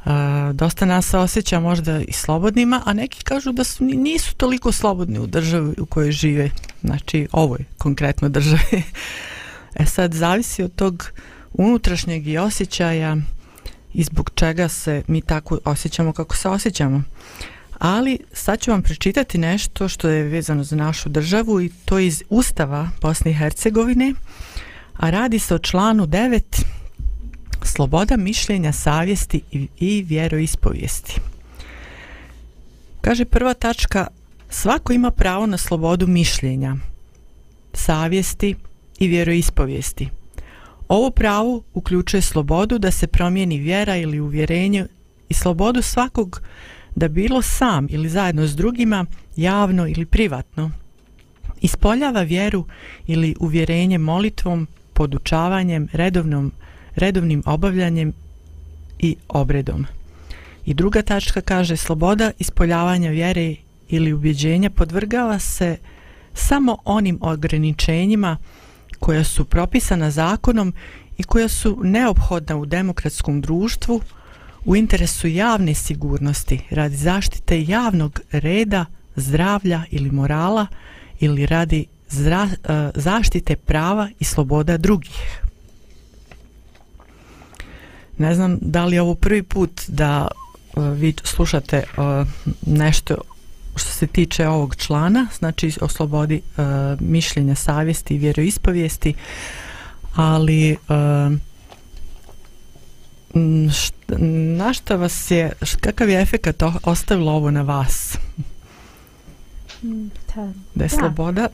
[0.05, 0.13] Uh,
[0.55, 5.19] dosta nas se osjeća možda i slobodnima, a neki kažu da su, nisu toliko slobodni
[5.19, 6.51] u državi u kojoj žive,
[6.83, 8.83] znači ovoj konkretno državi.
[9.81, 11.11] e sad, zavisi od tog
[11.53, 13.17] unutrašnjeg i osjećaja
[13.95, 17.03] i zbog čega se mi tako osjećamo kako se osjećamo.
[17.79, 22.23] Ali sad ću vam pročitati nešto što je vezano za našu državu i to iz
[22.31, 24.15] Ustava Bosne i Hercegovine,
[24.97, 26.65] a radi se o članu 9
[27.63, 31.21] sloboda mišljenja, savjesti i, i vjeroispovijesti.
[33.01, 34.07] Kaže prva tačka,
[34.49, 36.77] svako ima pravo na slobodu mišljenja,
[37.73, 38.55] savjesti
[38.99, 40.09] i vjeroispovijesti.
[40.89, 44.87] Ovo pravo uključuje slobodu da se promijeni vjera ili uvjerenje
[45.29, 46.43] i slobodu svakog
[46.95, 50.71] da bilo sam ili zajedno s drugima, javno ili privatno,
[51.61, 52.65] ispoljava vjeru
[53.07, 54.67] ili uvjerenje molitvom,
[54.97, 56.53] podučavanjem, redovnom,
[56.95, 58.13] redovnim obavljanjem
[58.99, 59.87] i obredom.
[60.65, 63.55] I druga tačka kaže sloboda ispoljavanja vjere
[63.89, 65.77] ili ubjeđenja podvrgava se
[66.35, 68.37] samo onim ograničenjima
[68.99, 70.75] koja su propisana zakonom
[71.19, 74.01] i koja su neophodna u demokratskom društvu
[74.65, 78.85] u interesu javne sigurnosti radi zaštite javnog reda,
[79.17, 80.67] zdravlja ili morala
[81.21, 82.51] ili radi zra, uh,
[82.95, 85.41] zaštite prava i sloboda drugih.
[88.19, 90.29] Ne znam da li je ovo prvi put da
[90.77, 92.29] uh, vi slušate uh,
[92.67, 93.17] nešto
[93.77, 96.65] što se tiče ovog člana, znači o slobodi uh,
[97.01, 99.15] mišljenja, savjesti i vjeroispovijesti,
[100.15, 101.33] ali uh,
[103.73, 103.95] št,
[104.57, 108.19] na šta vas je, kakav je efekat ostavilo ovo na vas?
[109.83, 110.07] Mm,
[110.75, 110.89] da je da.
[110.89, 111.49] sloboda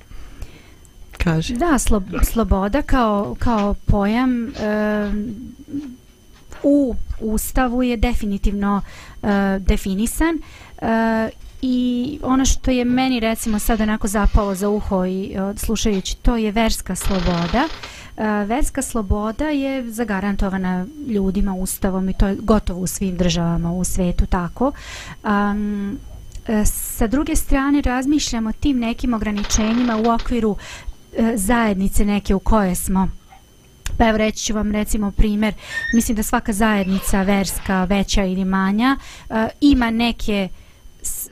[1.25, 1.55] Kaži.
[1.55, 4.53] Da, slo, sloboda kao, kao pojam e,
[6.63, 8.83] u Ustavu je definitivno
[9.23, 9.27] e,
[9.59, 10.39] definisan
[10.83, 11.31] e,
[11.63, 16.37] i ono što je meni recimo sad onako zapalo za uho i e, slušajući to
[16.37, 17.69] je verska sloboda.
[18.17, 23.85] E, verska sloboda je zagarantovana ljudima Ustavom i to je gotovo u svim državama u
[23.85, 24.73] svetu tako.
[25.25, 25.99] Um,
[26.65, 32.75] sa druge strane razmišljamo tim nekim ograničenjima u okviru E, E, zajednice neke u koje
[32.75, 33.09] smo.
[33.99, 35.55] Pa evo reći ću vam recimo primjer.
[35.95, 38.97] Mislim da svaka zajednica verska veća ili manja
[39.31, 40.49] e, ima neke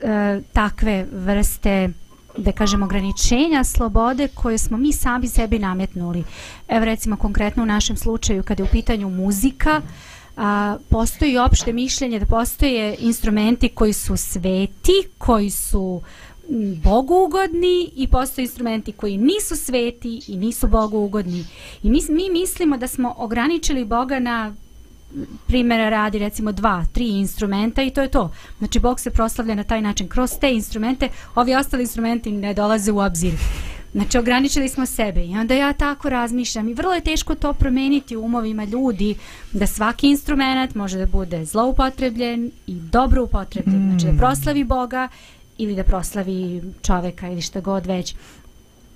[0.01, 1.89] e, takve vrste
[2.37, 6.23] da kažemo ograničenja slobode koje smo mi sami sebi nametnuli.
[6.67, 9.81] Evo recimo konkretno u našem slučaju kada je u pitanju muzika
[10.37, 16.01] a, postoji opšte mišljenje da postoje instrumenti koji su sveti, koji su
[16.83, 21.45] Bogu ugodni i postoje instrumenti koji nisu sveti i nisu Bogu ugodni.
[21.83, 24.55] I mi, mi mislimo da smo ograničili Boga na
[25.47, 28.31] primjera radi recimo dva, tri instrumenta i to je to.
[28.57, 32.91] Znači Bog se proslavlja na taj način kroz te instrumente, ovi ostali instrumenti ne dolaze
[32.91, 33.33] u obzir.
[33.93, 38.15] Znači ograničili smo sebe i onda ja tako razmišljam i vrlo je teško to promeniti
[38.15, 39.15] u umovima ljudi
[39.51, 43.87] da svaki instrument može da bude zloupotrebljen i dobro upotrebljen.
[43.87, 43.89] Mm.
[43.89, 45.07] Znači da proslavi Boga
[45.61, 48.15] ili da proslavi čoveka ili što god već.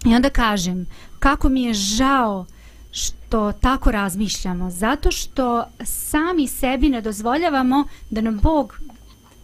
[0.05, 0.85] I onda kažem,
[1.19, 2.45] kako mi je žao
[2.91, 8.79] što tako razmišljamo, zato što sami sebi ne dozvoljavamo da nam Bog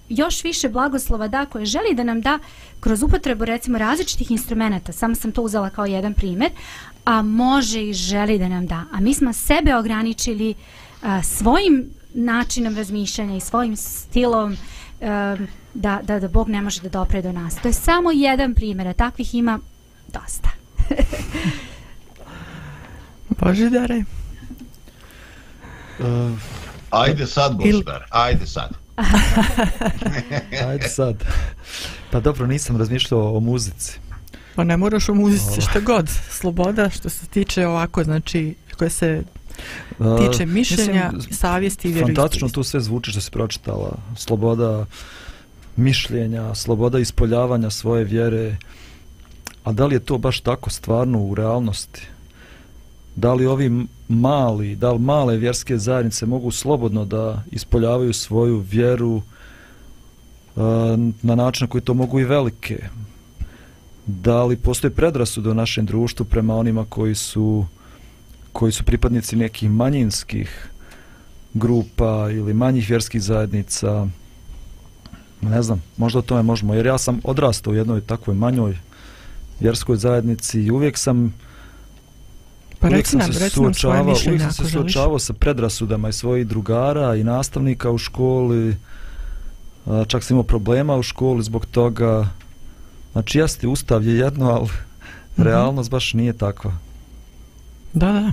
[0.10, 2.40] još više blagoslova da koje želi da nam da
[2.80, 6.52] kroz upotrebu recimo različitih instrumenta, samo sam to uzela kao jedan primjer,
[7.06, 8.84] a može i želi da nam da.
[8.92, 10.54] A mi smo sebe ograničili
[11.02, 14.58] a, svojim načinom razmišljanja i svojim stilom
[15.02, 15.38] a,
[15.74, 17.56] da, da, da Bog ne može da dopre do nas.
[17.56, 19.60] To je samo jedan primjer, a takvih ima
[20.08, 20.50] dosta.
[23.40, 24.04] Božidare?
[26.00, 26.32] Uh,
[26.90, 28.82] ajde sad, Božidare, ajde sad.
[30.68, 31.24] Ajde sad.
[32.12, 34.00] Pa dobro, nisam razmišljao o muzici.
[34.56, 36.10] Pa ne moraš o muzici, što god.
[36.30, 39.24] Sloboda što se tiče ovako, znači, koje se
[39.98, 42.22] tiče mišljenja, uh, mislim, savjesti i vjerovistosti.
[42.22, 43.98] Fantastično tu sve zvuči što se pročitala.
[44.16, 44.86] Sloboda
[45.76, 48.58] mišljenja, sloboda ispoljavanja svoje vjere.
[49.64, 52.08] A da li je to baš tako stvarno u realnosti?
[53.16, 59.16] Da li ovi mali, da li male vjerske zajednice mogu slobodno da ispoljavaju svoju vjeru
[59.16, 59.24] uh,
[61.22, 62.84] na način koji to mogu i velike?
[64.06, 67.66] Da li postoji predrasud u našem društvu prema onima koji su
[68.52, 70.70] koji su pripadnici nekih manjinskih
[71.54, 74.08] grupa ili manjih vjerskih zajednica?
[75.42, 78.78] Ne znam, možda o tome možemo, jer ja sam odrastao u jednoj takvoj manjoj
[79.60, 81.34] vjerskoj zajednici i uvijek sam
[82.80, 87.16] Pa uvijek sam nam, se suočavao, uvijek sam se suočavao sa predrasudama i svojih drugara
[87.16, 88.78] i nastavnika u školi.
[90.08, 92.28] Čak sam imao problema u školi zbog toga.
[93.12, 95.44] Znači, jeste, ustav je jedno, ali mm -hmm.
[95.44, 96.78] realnost baš nije takva.
[97.94, 98.32] Da, da.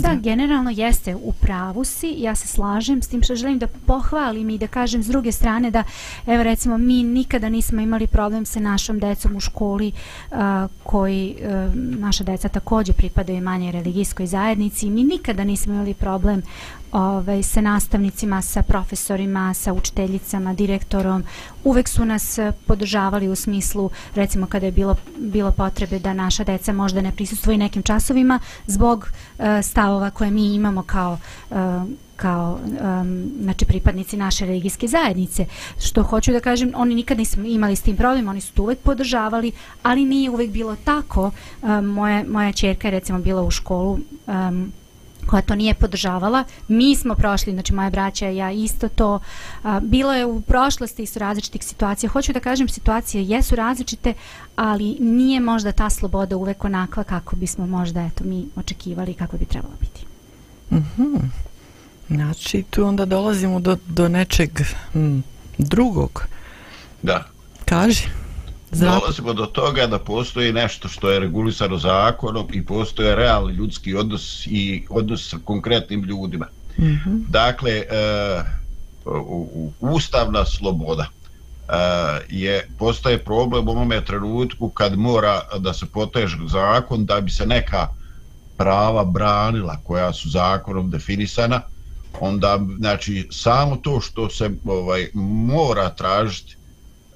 [0.00, 4.50] Da, generalno jeste u pravu si, ja se slažem s tim što želim da pohvalim
[4.50, 5.84] i da kažem s druge strane da,
[6.26, 9.92] evo recimo, mi nikada nismo imali problem sa našom decom u školi
[10.30, 10.38] uh,
[10.82, 16.42] koji, uh, naša deca također pripadaju manje religijskoj zajednici mi nikada nismo imali problem
[16.92, 21.24] ovaj, sa nastavnicima, sa profesorima, sa učiteljicama, direktorom.
[21.64, 26.44] Uvek su nas eh, podržavali u smislu, recimo kada je bilo, bilo potrebe da naša
[26.44, 29.08] deca možda ne prisustuju nekim časovima zbog
[29.38, 31.18] e, stavova koje mi imamo kao
[31.50, 31.54] e,
[32.16, 35.46] kao um, znači pripadnici naše religijske zajednice.
[35.80, 38.78] Što hoću da kažem oni nikad nisu imali s tim problem oni su to uvek
[38.78, 39.52] podržavali
[39.82, 41.30] ali nije uvek bilo tako.
[41.62, 44.72] Um, moja, moja čerka je recimo bila u školu um,
[45.26, 46.44] koja to nije podržavala.
[46.68, 49.20] Mi smo prošli, znači moja braća i ja isto to.
[49.62, 52.10] A, bilo je u prošlosti su različitih situacija.
[52.10, 54.14] Hoću da kažem, situacije jesu različite,
[54.56, 59.44] ali nije možda ta sloboda uvek onakva kako bismo možda eto, mi očekivali kako bi
[59.44, 60.06] trebalo biti.
[60.70, 61.20] Mm -hmm.
[62.08, 64.50] Znači, tu onda dolazimo do, do nečeg
[64.94, 65.22] m,
[65.58, 66.26] drugog.
[67.02, 67.24] Da.
[67.64, 68.21] Kaži.
[68.72, 69.00] Zato.
[69.00, 74.46] Dolazimo do toga da postoji nešto što je regulisano zakonom i postoje realni ljudski odnos
[74.46, 76.46] i odnos sa konkretnim ljudima.
[76.78, 77.24] Mm -hmm.
[77.28, 78.42] Dakle, e,
[79.04, 81.74] u, u, ustavna sloboda e,
[82.28, 87.46] je postaje problem u onome trenutku kad mora da se poteže zakon da bi se
[87.46, 87.88] neka
[88.56, 91.60] prava branila koja su zakonom definisana
[92.20, 96.56] onda znači samo to što se ovaj mora tražiti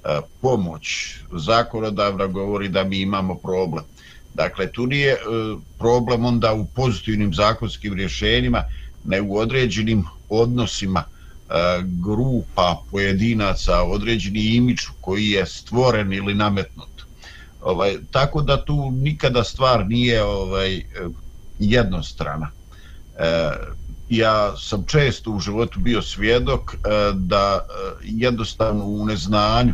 [0.07, 3.83] E, pomoć zakonodavna govori da mi imamo problem.
[4.33, 5.17] Dakle, tu nije e,
[5.77, 8.63] problem onda u pozitivnim zakonskim rješenjima,
[9.03, 11.53] ne u određenim odnosima e,
[11.83, 17.03] grupa, pojedinaca, određeni imič koji je stvoren ili nametnut.
[17.61, 20.81] Ovaj, tako da tu nikada stvar nije ovaj
[21.59, 22.51] jednostrana.
[23.19, 23.51] E,
[24.09, 26.77] ja sam često u životu bio svjedok e,
[27.13, 29.73] da e, jednostavno u neznanju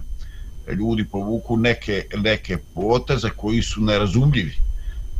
[0.71, 4.55] ljudi povuku neke, neke poteze koji su nerazumljivi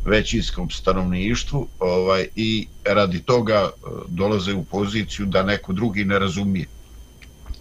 [0.04, 6.66] većinskom stanovništvu ovaj, i radi toga eh, dolaze u poziciju da neko drugi ne razumije.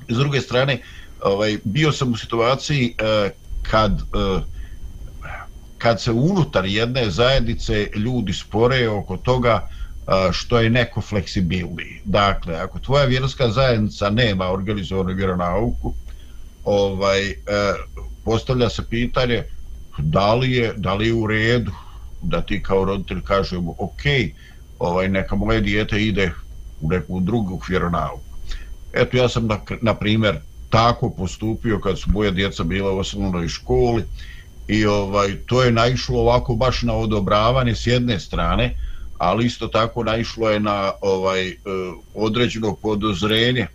[0.07, 0.81] S druge strane,
[1.21, 3.29] ovaj, bio sam u situaciji eh,
[3.61, 4.41] kad eh,
[5.83, 12.01] kad se unutar jedne zajednice ljudi spore oko toga eh, što je neko fleksibilniji.
[12.05, 15.93] Dakle, ako tvoja vjerska zajednica nema organizovanu vjeronauku,
[16.63, 17.35] ovaj, e,
[18.25, 19.43] postavlja se pitanje
[19.97, 21.71] da li je, da li je u redu
[22.21, 24.01] da ti kao roditelj kažemo ok,
[24.79, 26.31] ovaj, neka moje dijete ide
[26.81, 28.23] u neku drugu vjeronauku.
[28.93, 30.39] Eto, ja sam na, na primjer
[30.69, 34.03] tako postupio kad su moje djeca bila u osnovnoj školi
[34.67, 38.75] i ovaj to je naišlo ovako baš na odobravanje s jedne strane,
[39.17, 41.55] ali isto tako naišlo je na ovaj e,
[42.13, 43.67] određeno podozrenje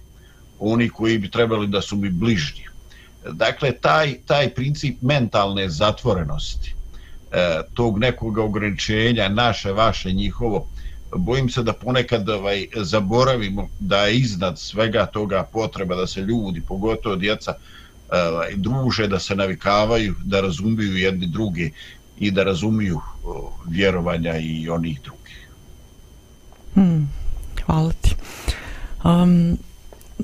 [0.59, 2.65] oni koji bi trebali da su mi bližnji.
[3.25, 6.75] Dakle, taj, taj princip mentalne zatvorenosti,
[7.33, 10.69] e, tog nekog ograničenja, naše, vaše, njihovo,
[11.17, 16.61] bojim se da ponekad ovaj, zaboravimo da je iznad svega toga potreba da se ljudi,
[16.61, 17.55] pogotovo djeca,
[18.13, 21.73] e, ovaj, druže, da se navikavaju, da razumiju jedni drugi
[22.19, 25.49] i da razumiju o, vjerovanja i onih drugih.
[26.75, 27.11] Hmm,
[27.67, 28.15] hvala ti.
[29.05, 29.59] Um,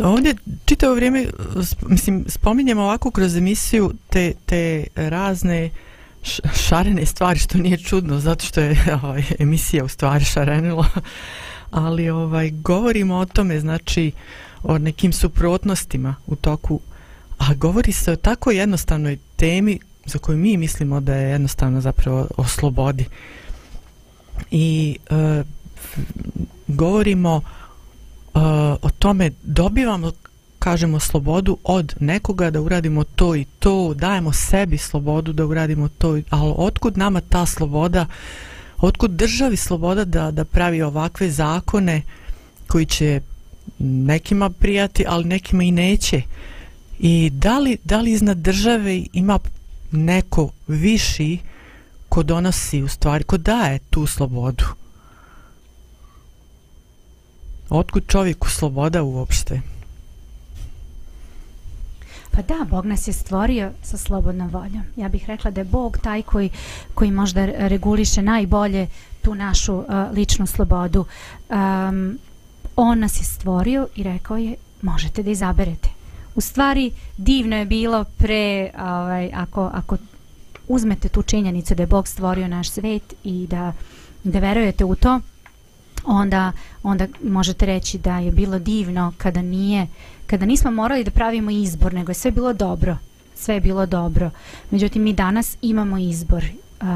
[0.00, 0.34] ovdje
[0.64, 1.28] čitavo vrijeme e,
[1.86, 5.70] mislim, spominjemo ovako kroz emisiju te, te razne
[6.54, 10.86] šarene stvari što nije čudno zato što je ovaj, emisija u stvari šarenila.
[11.70, 14.12] Ali ovaj govorimo o tome znači
[14.62, 16.80] o nekim suprotnostima u toku
[17.38, 22.28] a govori se o tako jednostavnoj temi za koju mi mislimo da je jednostavno zapravo
[22.36, 23.04] o slobodi.
[24.50, 25.44] I e,
[26.68, 27.40] govorimo
[28.34, 28.42] uh,
[28.82, 30.12] o tome dobivamo
[30.58, 36.18] kažemo slobodu od nekoga da uradimo to i to, dajemo sebi slobodu da uradimo to,
[36.30, 38.06] ali otkud nama ta sloboda,
[38.78, 42.02] otkud državi sloboda da, da pravi ovakve zakone
[42.66, 43.20] koji će
[43.78, 46.22] nekima prijati, ali nekima i neće.
[46.98, 49.38] I da li, da li iznad države ima
[49.90, 51.38] neko viši
[52.08, 54.64] ko donosi u stvari, ko daje tu slobodu?
[57.70, 59.60] Otkud čovjeku sloboda uopšte?
[62.30, 64.82] Pa da, Bog nas je stvorio sa slobodnom voljom.
[64.96, 66.50] Ja bih rekla da je Bog taj koji,
[66.94, 68.86] koji možda reguliše najbolje
[69.22, 71.04] tu našu uh, ličnu slobodu.
[71.48, 72.18] Um,
[72.76, 75.88] on nas je stvorio i rekao je možete da izaberete.
[76.34, 79.96] U stvari divno je bilo pre, ovaj, ako, ako
[80.68, 83.72] uzmete tu činjenicu da je Bog stvorio naš svet i da,
[84.24, 85.20] da verujete u to,
[86.06, 86.52] onda,
[86.82, 89.86] onda možete reći da je bilo divno kada nije
[90.26, 92.96] kada nismo morali da pravimo izbor nego je sve bilo dobro.
[93.34, 94.30] Sve je bilo dobro.
[94.70, 96.86] Međutim mi danas imamo izbor uh,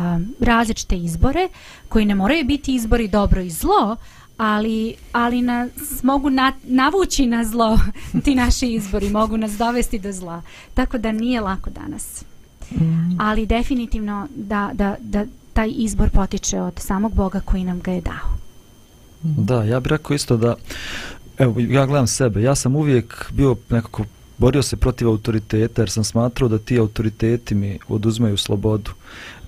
[0.41, 1.49] različite izbore
[1.89, 3.97] koji ne moraju biti izbori dobro i zlo
[4.37, 7.79] ali, ali nas mogu na, navući na zlo
[8.25, 10.43] ti naši izbori mogu nas dovesti do zla.
[10.75, 12.25] Tako da nije lako danas.
[12.71, 13.21] Mm.
[13.21, 18.01] ali definitivno da, da, da taj izbor potiče od samog Boga koji nam ga je
[18.01, 18.38] dao
[19.23, 20.55] Da, ja bih rekao isto da,
[21.39, 24.05] evo, ja gledam sebe, ja sam uvijek bio nekako,
[24.39, 28.91] borio se protiv autoriteta jer sam smatrao da ti autoriteti mi oduzmeju slobodu.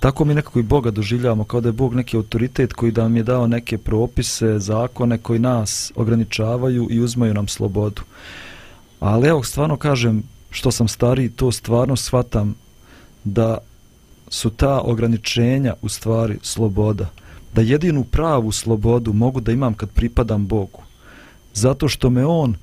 [0.00, 3.16] Tako mi nekako i Boga doživljavamo kao da je Bog neki autoritet koji da nam
[3.16, 8.02] je dao neke propise, zakone koji nas ograničavaju i uzmaju nam slobodu.
[9.00, 12.54] Ali evo, stvarno kažem, što sam stariji, to stvarno shvatam
[13.24, 13.58] da
[14.28, 17.10] su ta ograničenja u stvari sloboda
[17.54, 20.82] da jedinu pravu slobodu mogu da imam kad pripadam Bogu.
[21.54, 22.54] Zato što me On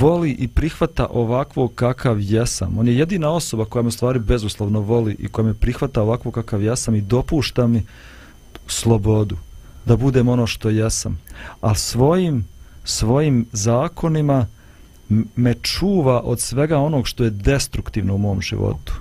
[0.00, 2.78] voli i prihvata ovakvo kakav jesam.
[2.78, 6.62] On je jedina osoba koja me stvari bezuslovno voli i koja me prihvata ovakvo kakav
[6.62, 7.82] jesam i dopušta mi
[8.66, 9.36] slobodu
[9.84, 11.20] da budem ono što jesam.
[11.60, 12.46] A svojim,
[12.84, 14.46] svojim zakonima
[15.36, 18.92] me čuva od svega onog što je destruktivno u mom životu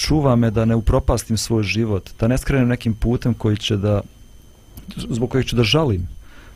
[0.00, 4.00] čuva me da ne upropastim svoj život, da ne skrenem nekim putem koji će da,
[4.96, 6.08] zbog kojeg ću da žalim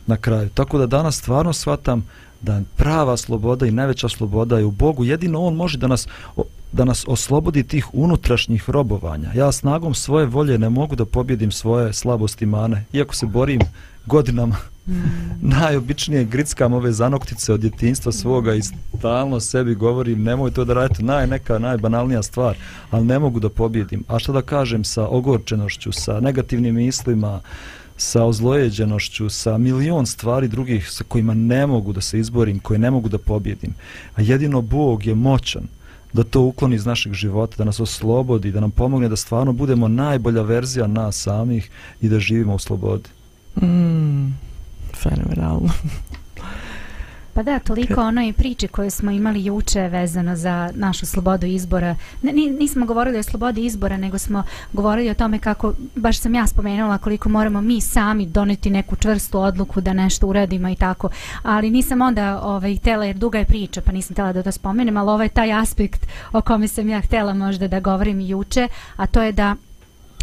[0.07, 0.49] na kraju.
[0.49, 2.05] Tako da danas stvarno shvatam
[2.41, 5.05] da prava sloboda i najveća sloboda je u Bogu.
[5.05, 6.07] Jedino On može da nas,
[6.71, 9.31] da nas oslobodi tih unutrašnjih robovanja.
[9.35, 13.61] Ja snagom svoje volje ne mogu da pobjedim svoje slabosti mane, iako se borim
[14.05, 14.57] godinama.
[14.87, 14.93] Mm.
[15.41, 18.61] najobičnije grickam ove zanoktice od djetinstva svoga i
[18.97, 22.57] stalno sebi govorim nemoj to da radite, naj, neka najbanalnija stvar,
[22.91, 24.03] ali ne mogu da pobjedim.
[24.07, 27.39] A što da kažem sa ogorčenošću, sa negativnim mislima,
[27.97, 32.91] sa ozlojeđenošću, sa milion stvari drugih sa kojima ne mogu da se izborim, koje ne
[32.91, 33.73] mogu da pobjedim.
[34.15, 35.63] A jedino Bog je moćan
[36.13, 39.87] da to ukloni iz našeg života, da nas oslobodi, da nam pomogne da stvarno budemo
[39.87, 41.69] najbolja verzija nas samih
[42.01, 43.09] i da živimo u slobodi.
[43.61, 44.33] Mm,
[45.09, 45.69] fenomenalno.
[47.35, 51.95] Pa da, toliko ono i priče koje smo imali juče vezano za našu slobodu izbora.
[52.21, 54.43] Ne, nismo govorili o slobodi izbora, nego smo
[54.73, 59.39] govorili o tome kako, baš sam ja spomenula koliko moramo mi sami doneti neku čvrstu
[59.39, 61.09] odluku da nešto uradimo i tako.
[61.43, 64.97] Ali nisam onda ovaj, htela, jer duga je priča, pa nisam htela da to spomenem,
[64.97, 69.21] ali ovaj taj aspekt o kome sam ja htela možda da govorim juče, a to
[69.21, 69.55] je da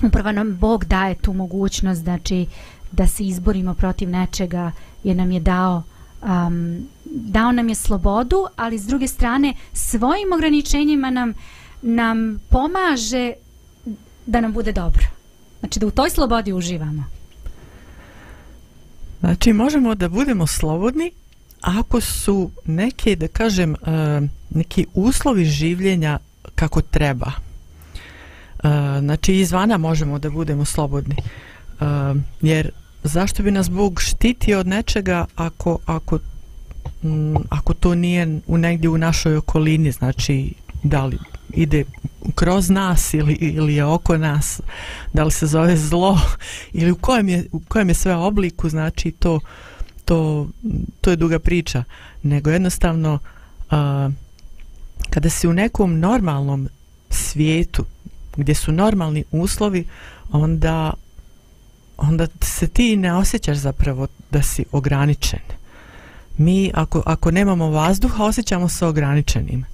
[0.02, 2.46] upravo nam Bog daje tu mogućnost, znači
[2.92, 4.72] da se izborimo protiv nečega
[5.04, 5.82] jer nam je dao
[6.22, 11.34] um, dao nam je slobodu, ali s druge strane svojim ograničenjima nam,
[11.82, 13.32] nam pomaže
[14.26, 15.06] da nam bude dobro.
[15.60, 17.04] Znači da u toj slobodi uživamo.
[19.20, 21.10] Znači možemo da budemo slobodni
[21.60, 24.20] ako su neke, da kažem, eh,
[24.50, 26.18] neki uslovi življenja
[26.54, 27.32] kako treba.
[28.64, 31.16] Eh, znači izvana možemo da budemo slobodni.
[31.80, 32.70] Eh, jer
[33.04, 36.18] zašto bi nas Bog štitio od nečega ako, ako,
[37.02, 41.18] m, ako to nije u negdje u našoj okolini, znači da li
[41.54, 41.84] ide
[42.34, 44.60] kroz nas ili, ili je oko nas,
[45.12, 46.20] da li se zove zlo?
[46.72, 49.40] Ili u kojem je, u kojem je sve obliku, znači to,
[50.04, 50.48] to,
[51.00, 51.84] to je duga priča,
[52.22, 53.18] nego jednostavno
[53.70, 54.10] a,
[55.10, 56.68] kada si u nekom normalnom
[57.10, 57.84] svijetu
[58.36, 59.84] gdje su normalni uslovi,
[60.30, 60.92] onda
[62.02, 65.40] onda se ti ne osjećaš zapravo da si ograničen.
[66.38, 69.64] Mi ako, ako nemamo vazduha osjećamo se ograničenim.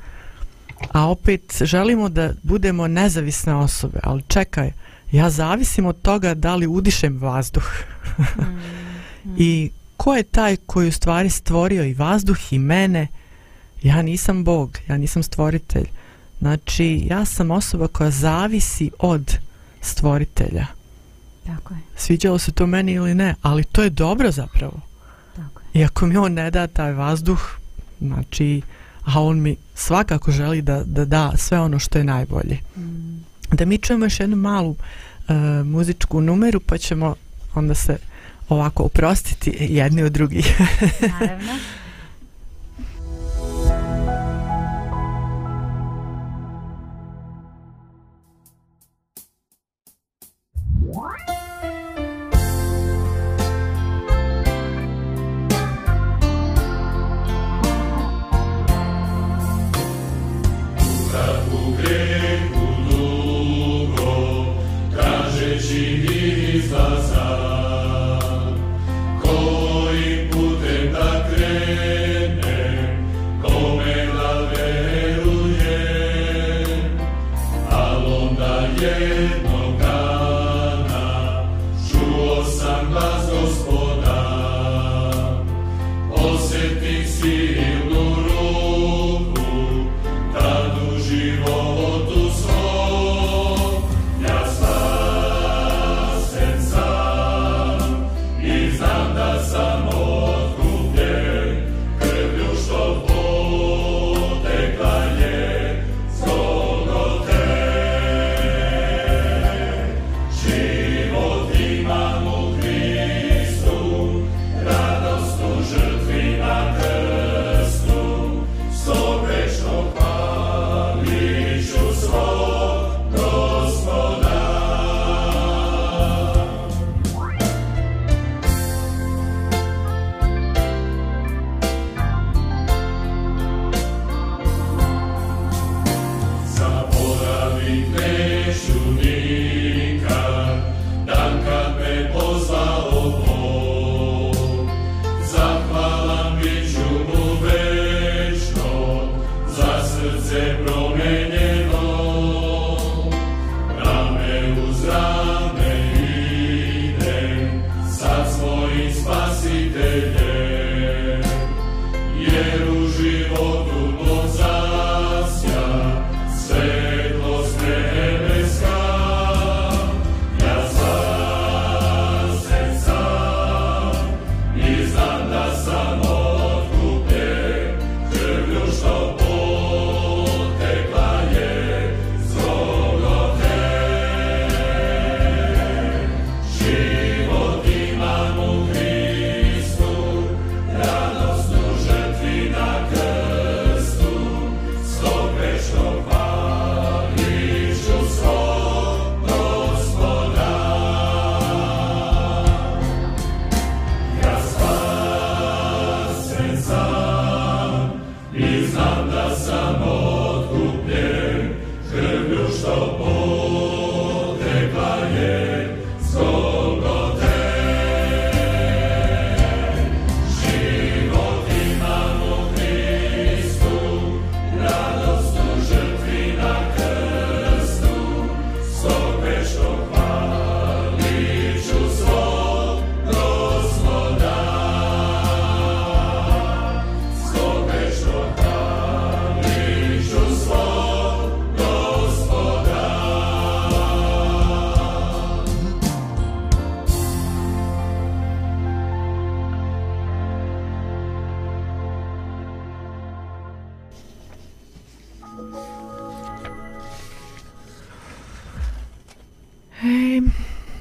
[0.92, 4.72] A opet želimo da budemo nezavisne osobe, ali čekaj,
[5.12, 7.70] ja zavisim od toga da li udišem vazduh.
[8.18, 8.42] mm,
[9.24, 9.34] mm.
[9.38, 13.06] I ko je taj koji u stvari stvorio i vazduh i mene?
[13.82, 15.86] Ja nisam Bog, ja nisam stvoritelj.
[16.38, 19.36] Znači, ja sam osoba koja zavisi od
[19.80, 20.66] stvoritelja.
[21.48, 21.80] Tako je.
[21.96, 24.80] Sviđalo se to meni ili ne, ali to je dobro zapravo.
[25.36, 25.80] Tako je.
[25.80, 27.40] Iako mi on ne da taj vazduh,
[28.00, 28.62] znači,
[29.04, 32.58] a on mi svakako želi da, da da sve ono što je najbolje.
[32.76, 33.24] Mm.
[33.52, 35.36] Da mi čujemo još jednu malu uh,
[35.66, 37.14] muzičku numeru, pa ćemo
[37.54, 37.96] onda se
[38.48, 40.60] ovako oprostiti jedni od drugih.
[41.20, 41.52] Naravno.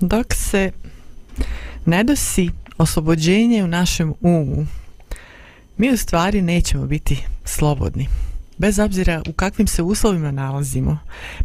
[0.08, 0.72] dok se
[1.86, 4.66] ne dosi oslobođenje u našem umu,
[5.78, 8.08] mi u stvari nećemo biti slobodni.
[8.58, 11.00] Bez obzira u kakvim se uslovima nalazimo,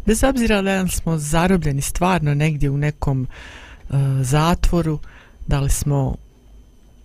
[0.05, 3.27] bez obzira da li smo zarobljeni stvarno negdje u nekom
[3.89, 4.99] uh, zatvoru,
[5.47, 6.15] da li smo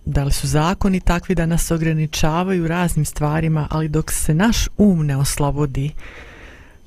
[0.05, 5.05] da li su zakoni takvi da nas ograničavaju raznim stvarima, ali dok se naš um
[5.05, 5.91] ne oslobodi,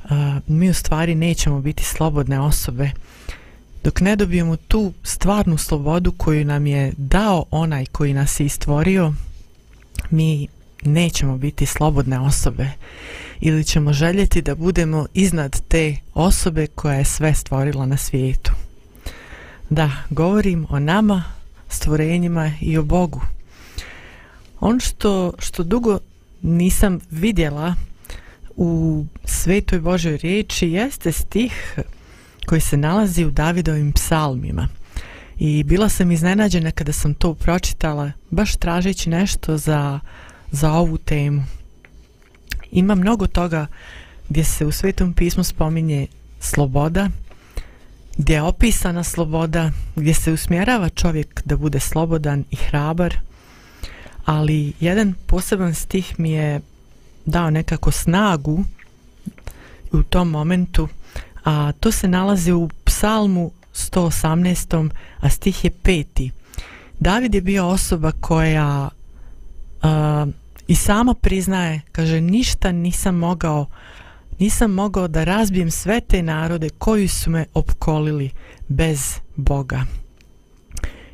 [0.04, 0.10] uh,
[0.46, 2.90] mi u stvari nećemo biti slobodne osobe
[3.84, 9.12] dok ne dobijemo tu stvarnu slobodu koju nam je dao onaj koji nas je istvorio,
[10.10, 10.48] mi
[10.82, 12.68] nećemo biti slobodne osobe
[13.40, 18.52] ili ćemo željeti da budemo iznad te osobe koja je sve stvorila na svijetu.
[19.70, 21.24] Da, govorim o nama,
[21.68, 23.20] stvorenjima i o Bogu.
[24.60, 25.98] On što, što dugo
[26.42, 27.74] nisam vidjela
[28.56, 31.78] u svetoj Božoj riječi jeste stih
[32.47, 34.68] koji se nalazi u Davidovim psalmima.
[35.38, 40.01] I bila sam iznenađena kada sam to pročitala, baš tražeći nešto za,
[40.51, 41.45] za ovu temu.
[42.70, 43.66] Ima mnogo toga
[44.28, 46.07] gdje se u Svetom pismu spominje
[46.40, 47.09] sloboda,
[48.18, 53.16] gdje je opisana sloboda, gdje se usmjerava čovjek da bude slobodan i hrabar,
[54.24, 56.61] ali jedan poseban stih mi je
[57.26, 58.64] dao nekako snagu
[59.93, 60.88] u tom momentu
[61.45, 64.90] a to se nalazi u psalmu 118.
[65.20, 66.30] a stih je peti.
[67.01, 68.88] David je bio osoba koja
[69.82, 70.26] a,
[70.66, 73.66] i sama priznaje, kaže, ništa nisam mogao
[74.38, 78.30] nisam mogao da razbijem sve te narode koji su me opkolili
[78.68, 79.84] bez Boga.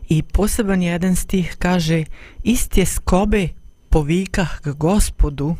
[0.08, 2.04] I poseban jedan stih kaže,
[2.42, 3.48] istje skobe
[3.88, 5.56] povikah k gospodu,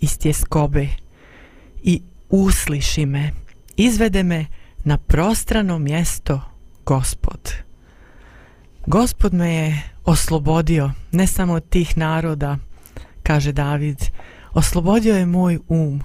[0.00, 0.88] istje skobe
[1.82, 3.30] i usliši me
[3.76, 4.46] izvede me
[4.84, 6.40] na prostrano mjesto
[6.84, 7.52] gospod.
[8.86, 12.58] Gospod me je oslobodio, ne samo od tih naroda,
[13.22, 13.98] kaže David,
[14.52, 16.02] oslobodio je moj um.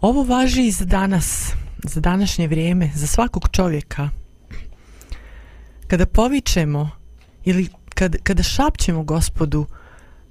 [0.00, 1.52] Ovo važi i za danas,
[1.84, 4.08] za današnje vrijeme, za svakog čovjeka.
[5.86, 6.90] Kada povičemo
[7.44, 9.66] ili kad, kada šapćemo gospodu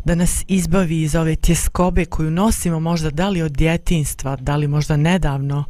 [0.07, 4.67] da nas izbavi iz ove tjeskobe koju nosimo možda da li od djetinstva, da li
[4.67, 5.63] možda nedavno,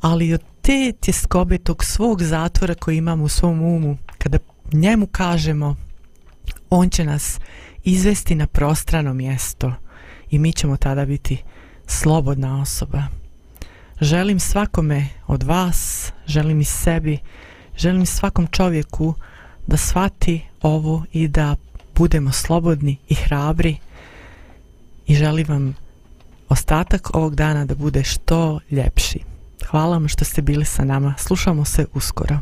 [0.00, 4.38] ali od te tjeskobe tog svog zatvora koji imamo u svom umu, kada
[4.72, 5.76] njemu kažemo
[6.70, 7.40] on će nas
[7.84, 9.72] izvesti na prostrano mjesto
[10.30, 11.42] i mi ćemo tada biti
[11.86, 13.02] slobodna osoba.
[14.00, 17.18] Želim svakome od vas, želim i sebi,
[17.76, 19.14] želim svakom čovjeku
[19.66, 21.56] da shvati ovo i da
[21.96, 23.76] budemo slobodni i hrabri
[25.06, 25.74] i želim vam
[26.48, 29.18] ostatak ovog dana da bude što ljepši.
[29.70, 31.14] Hvala vam što ste bili sa nama.
[31.18, 32.38] Slušamo se uskoro.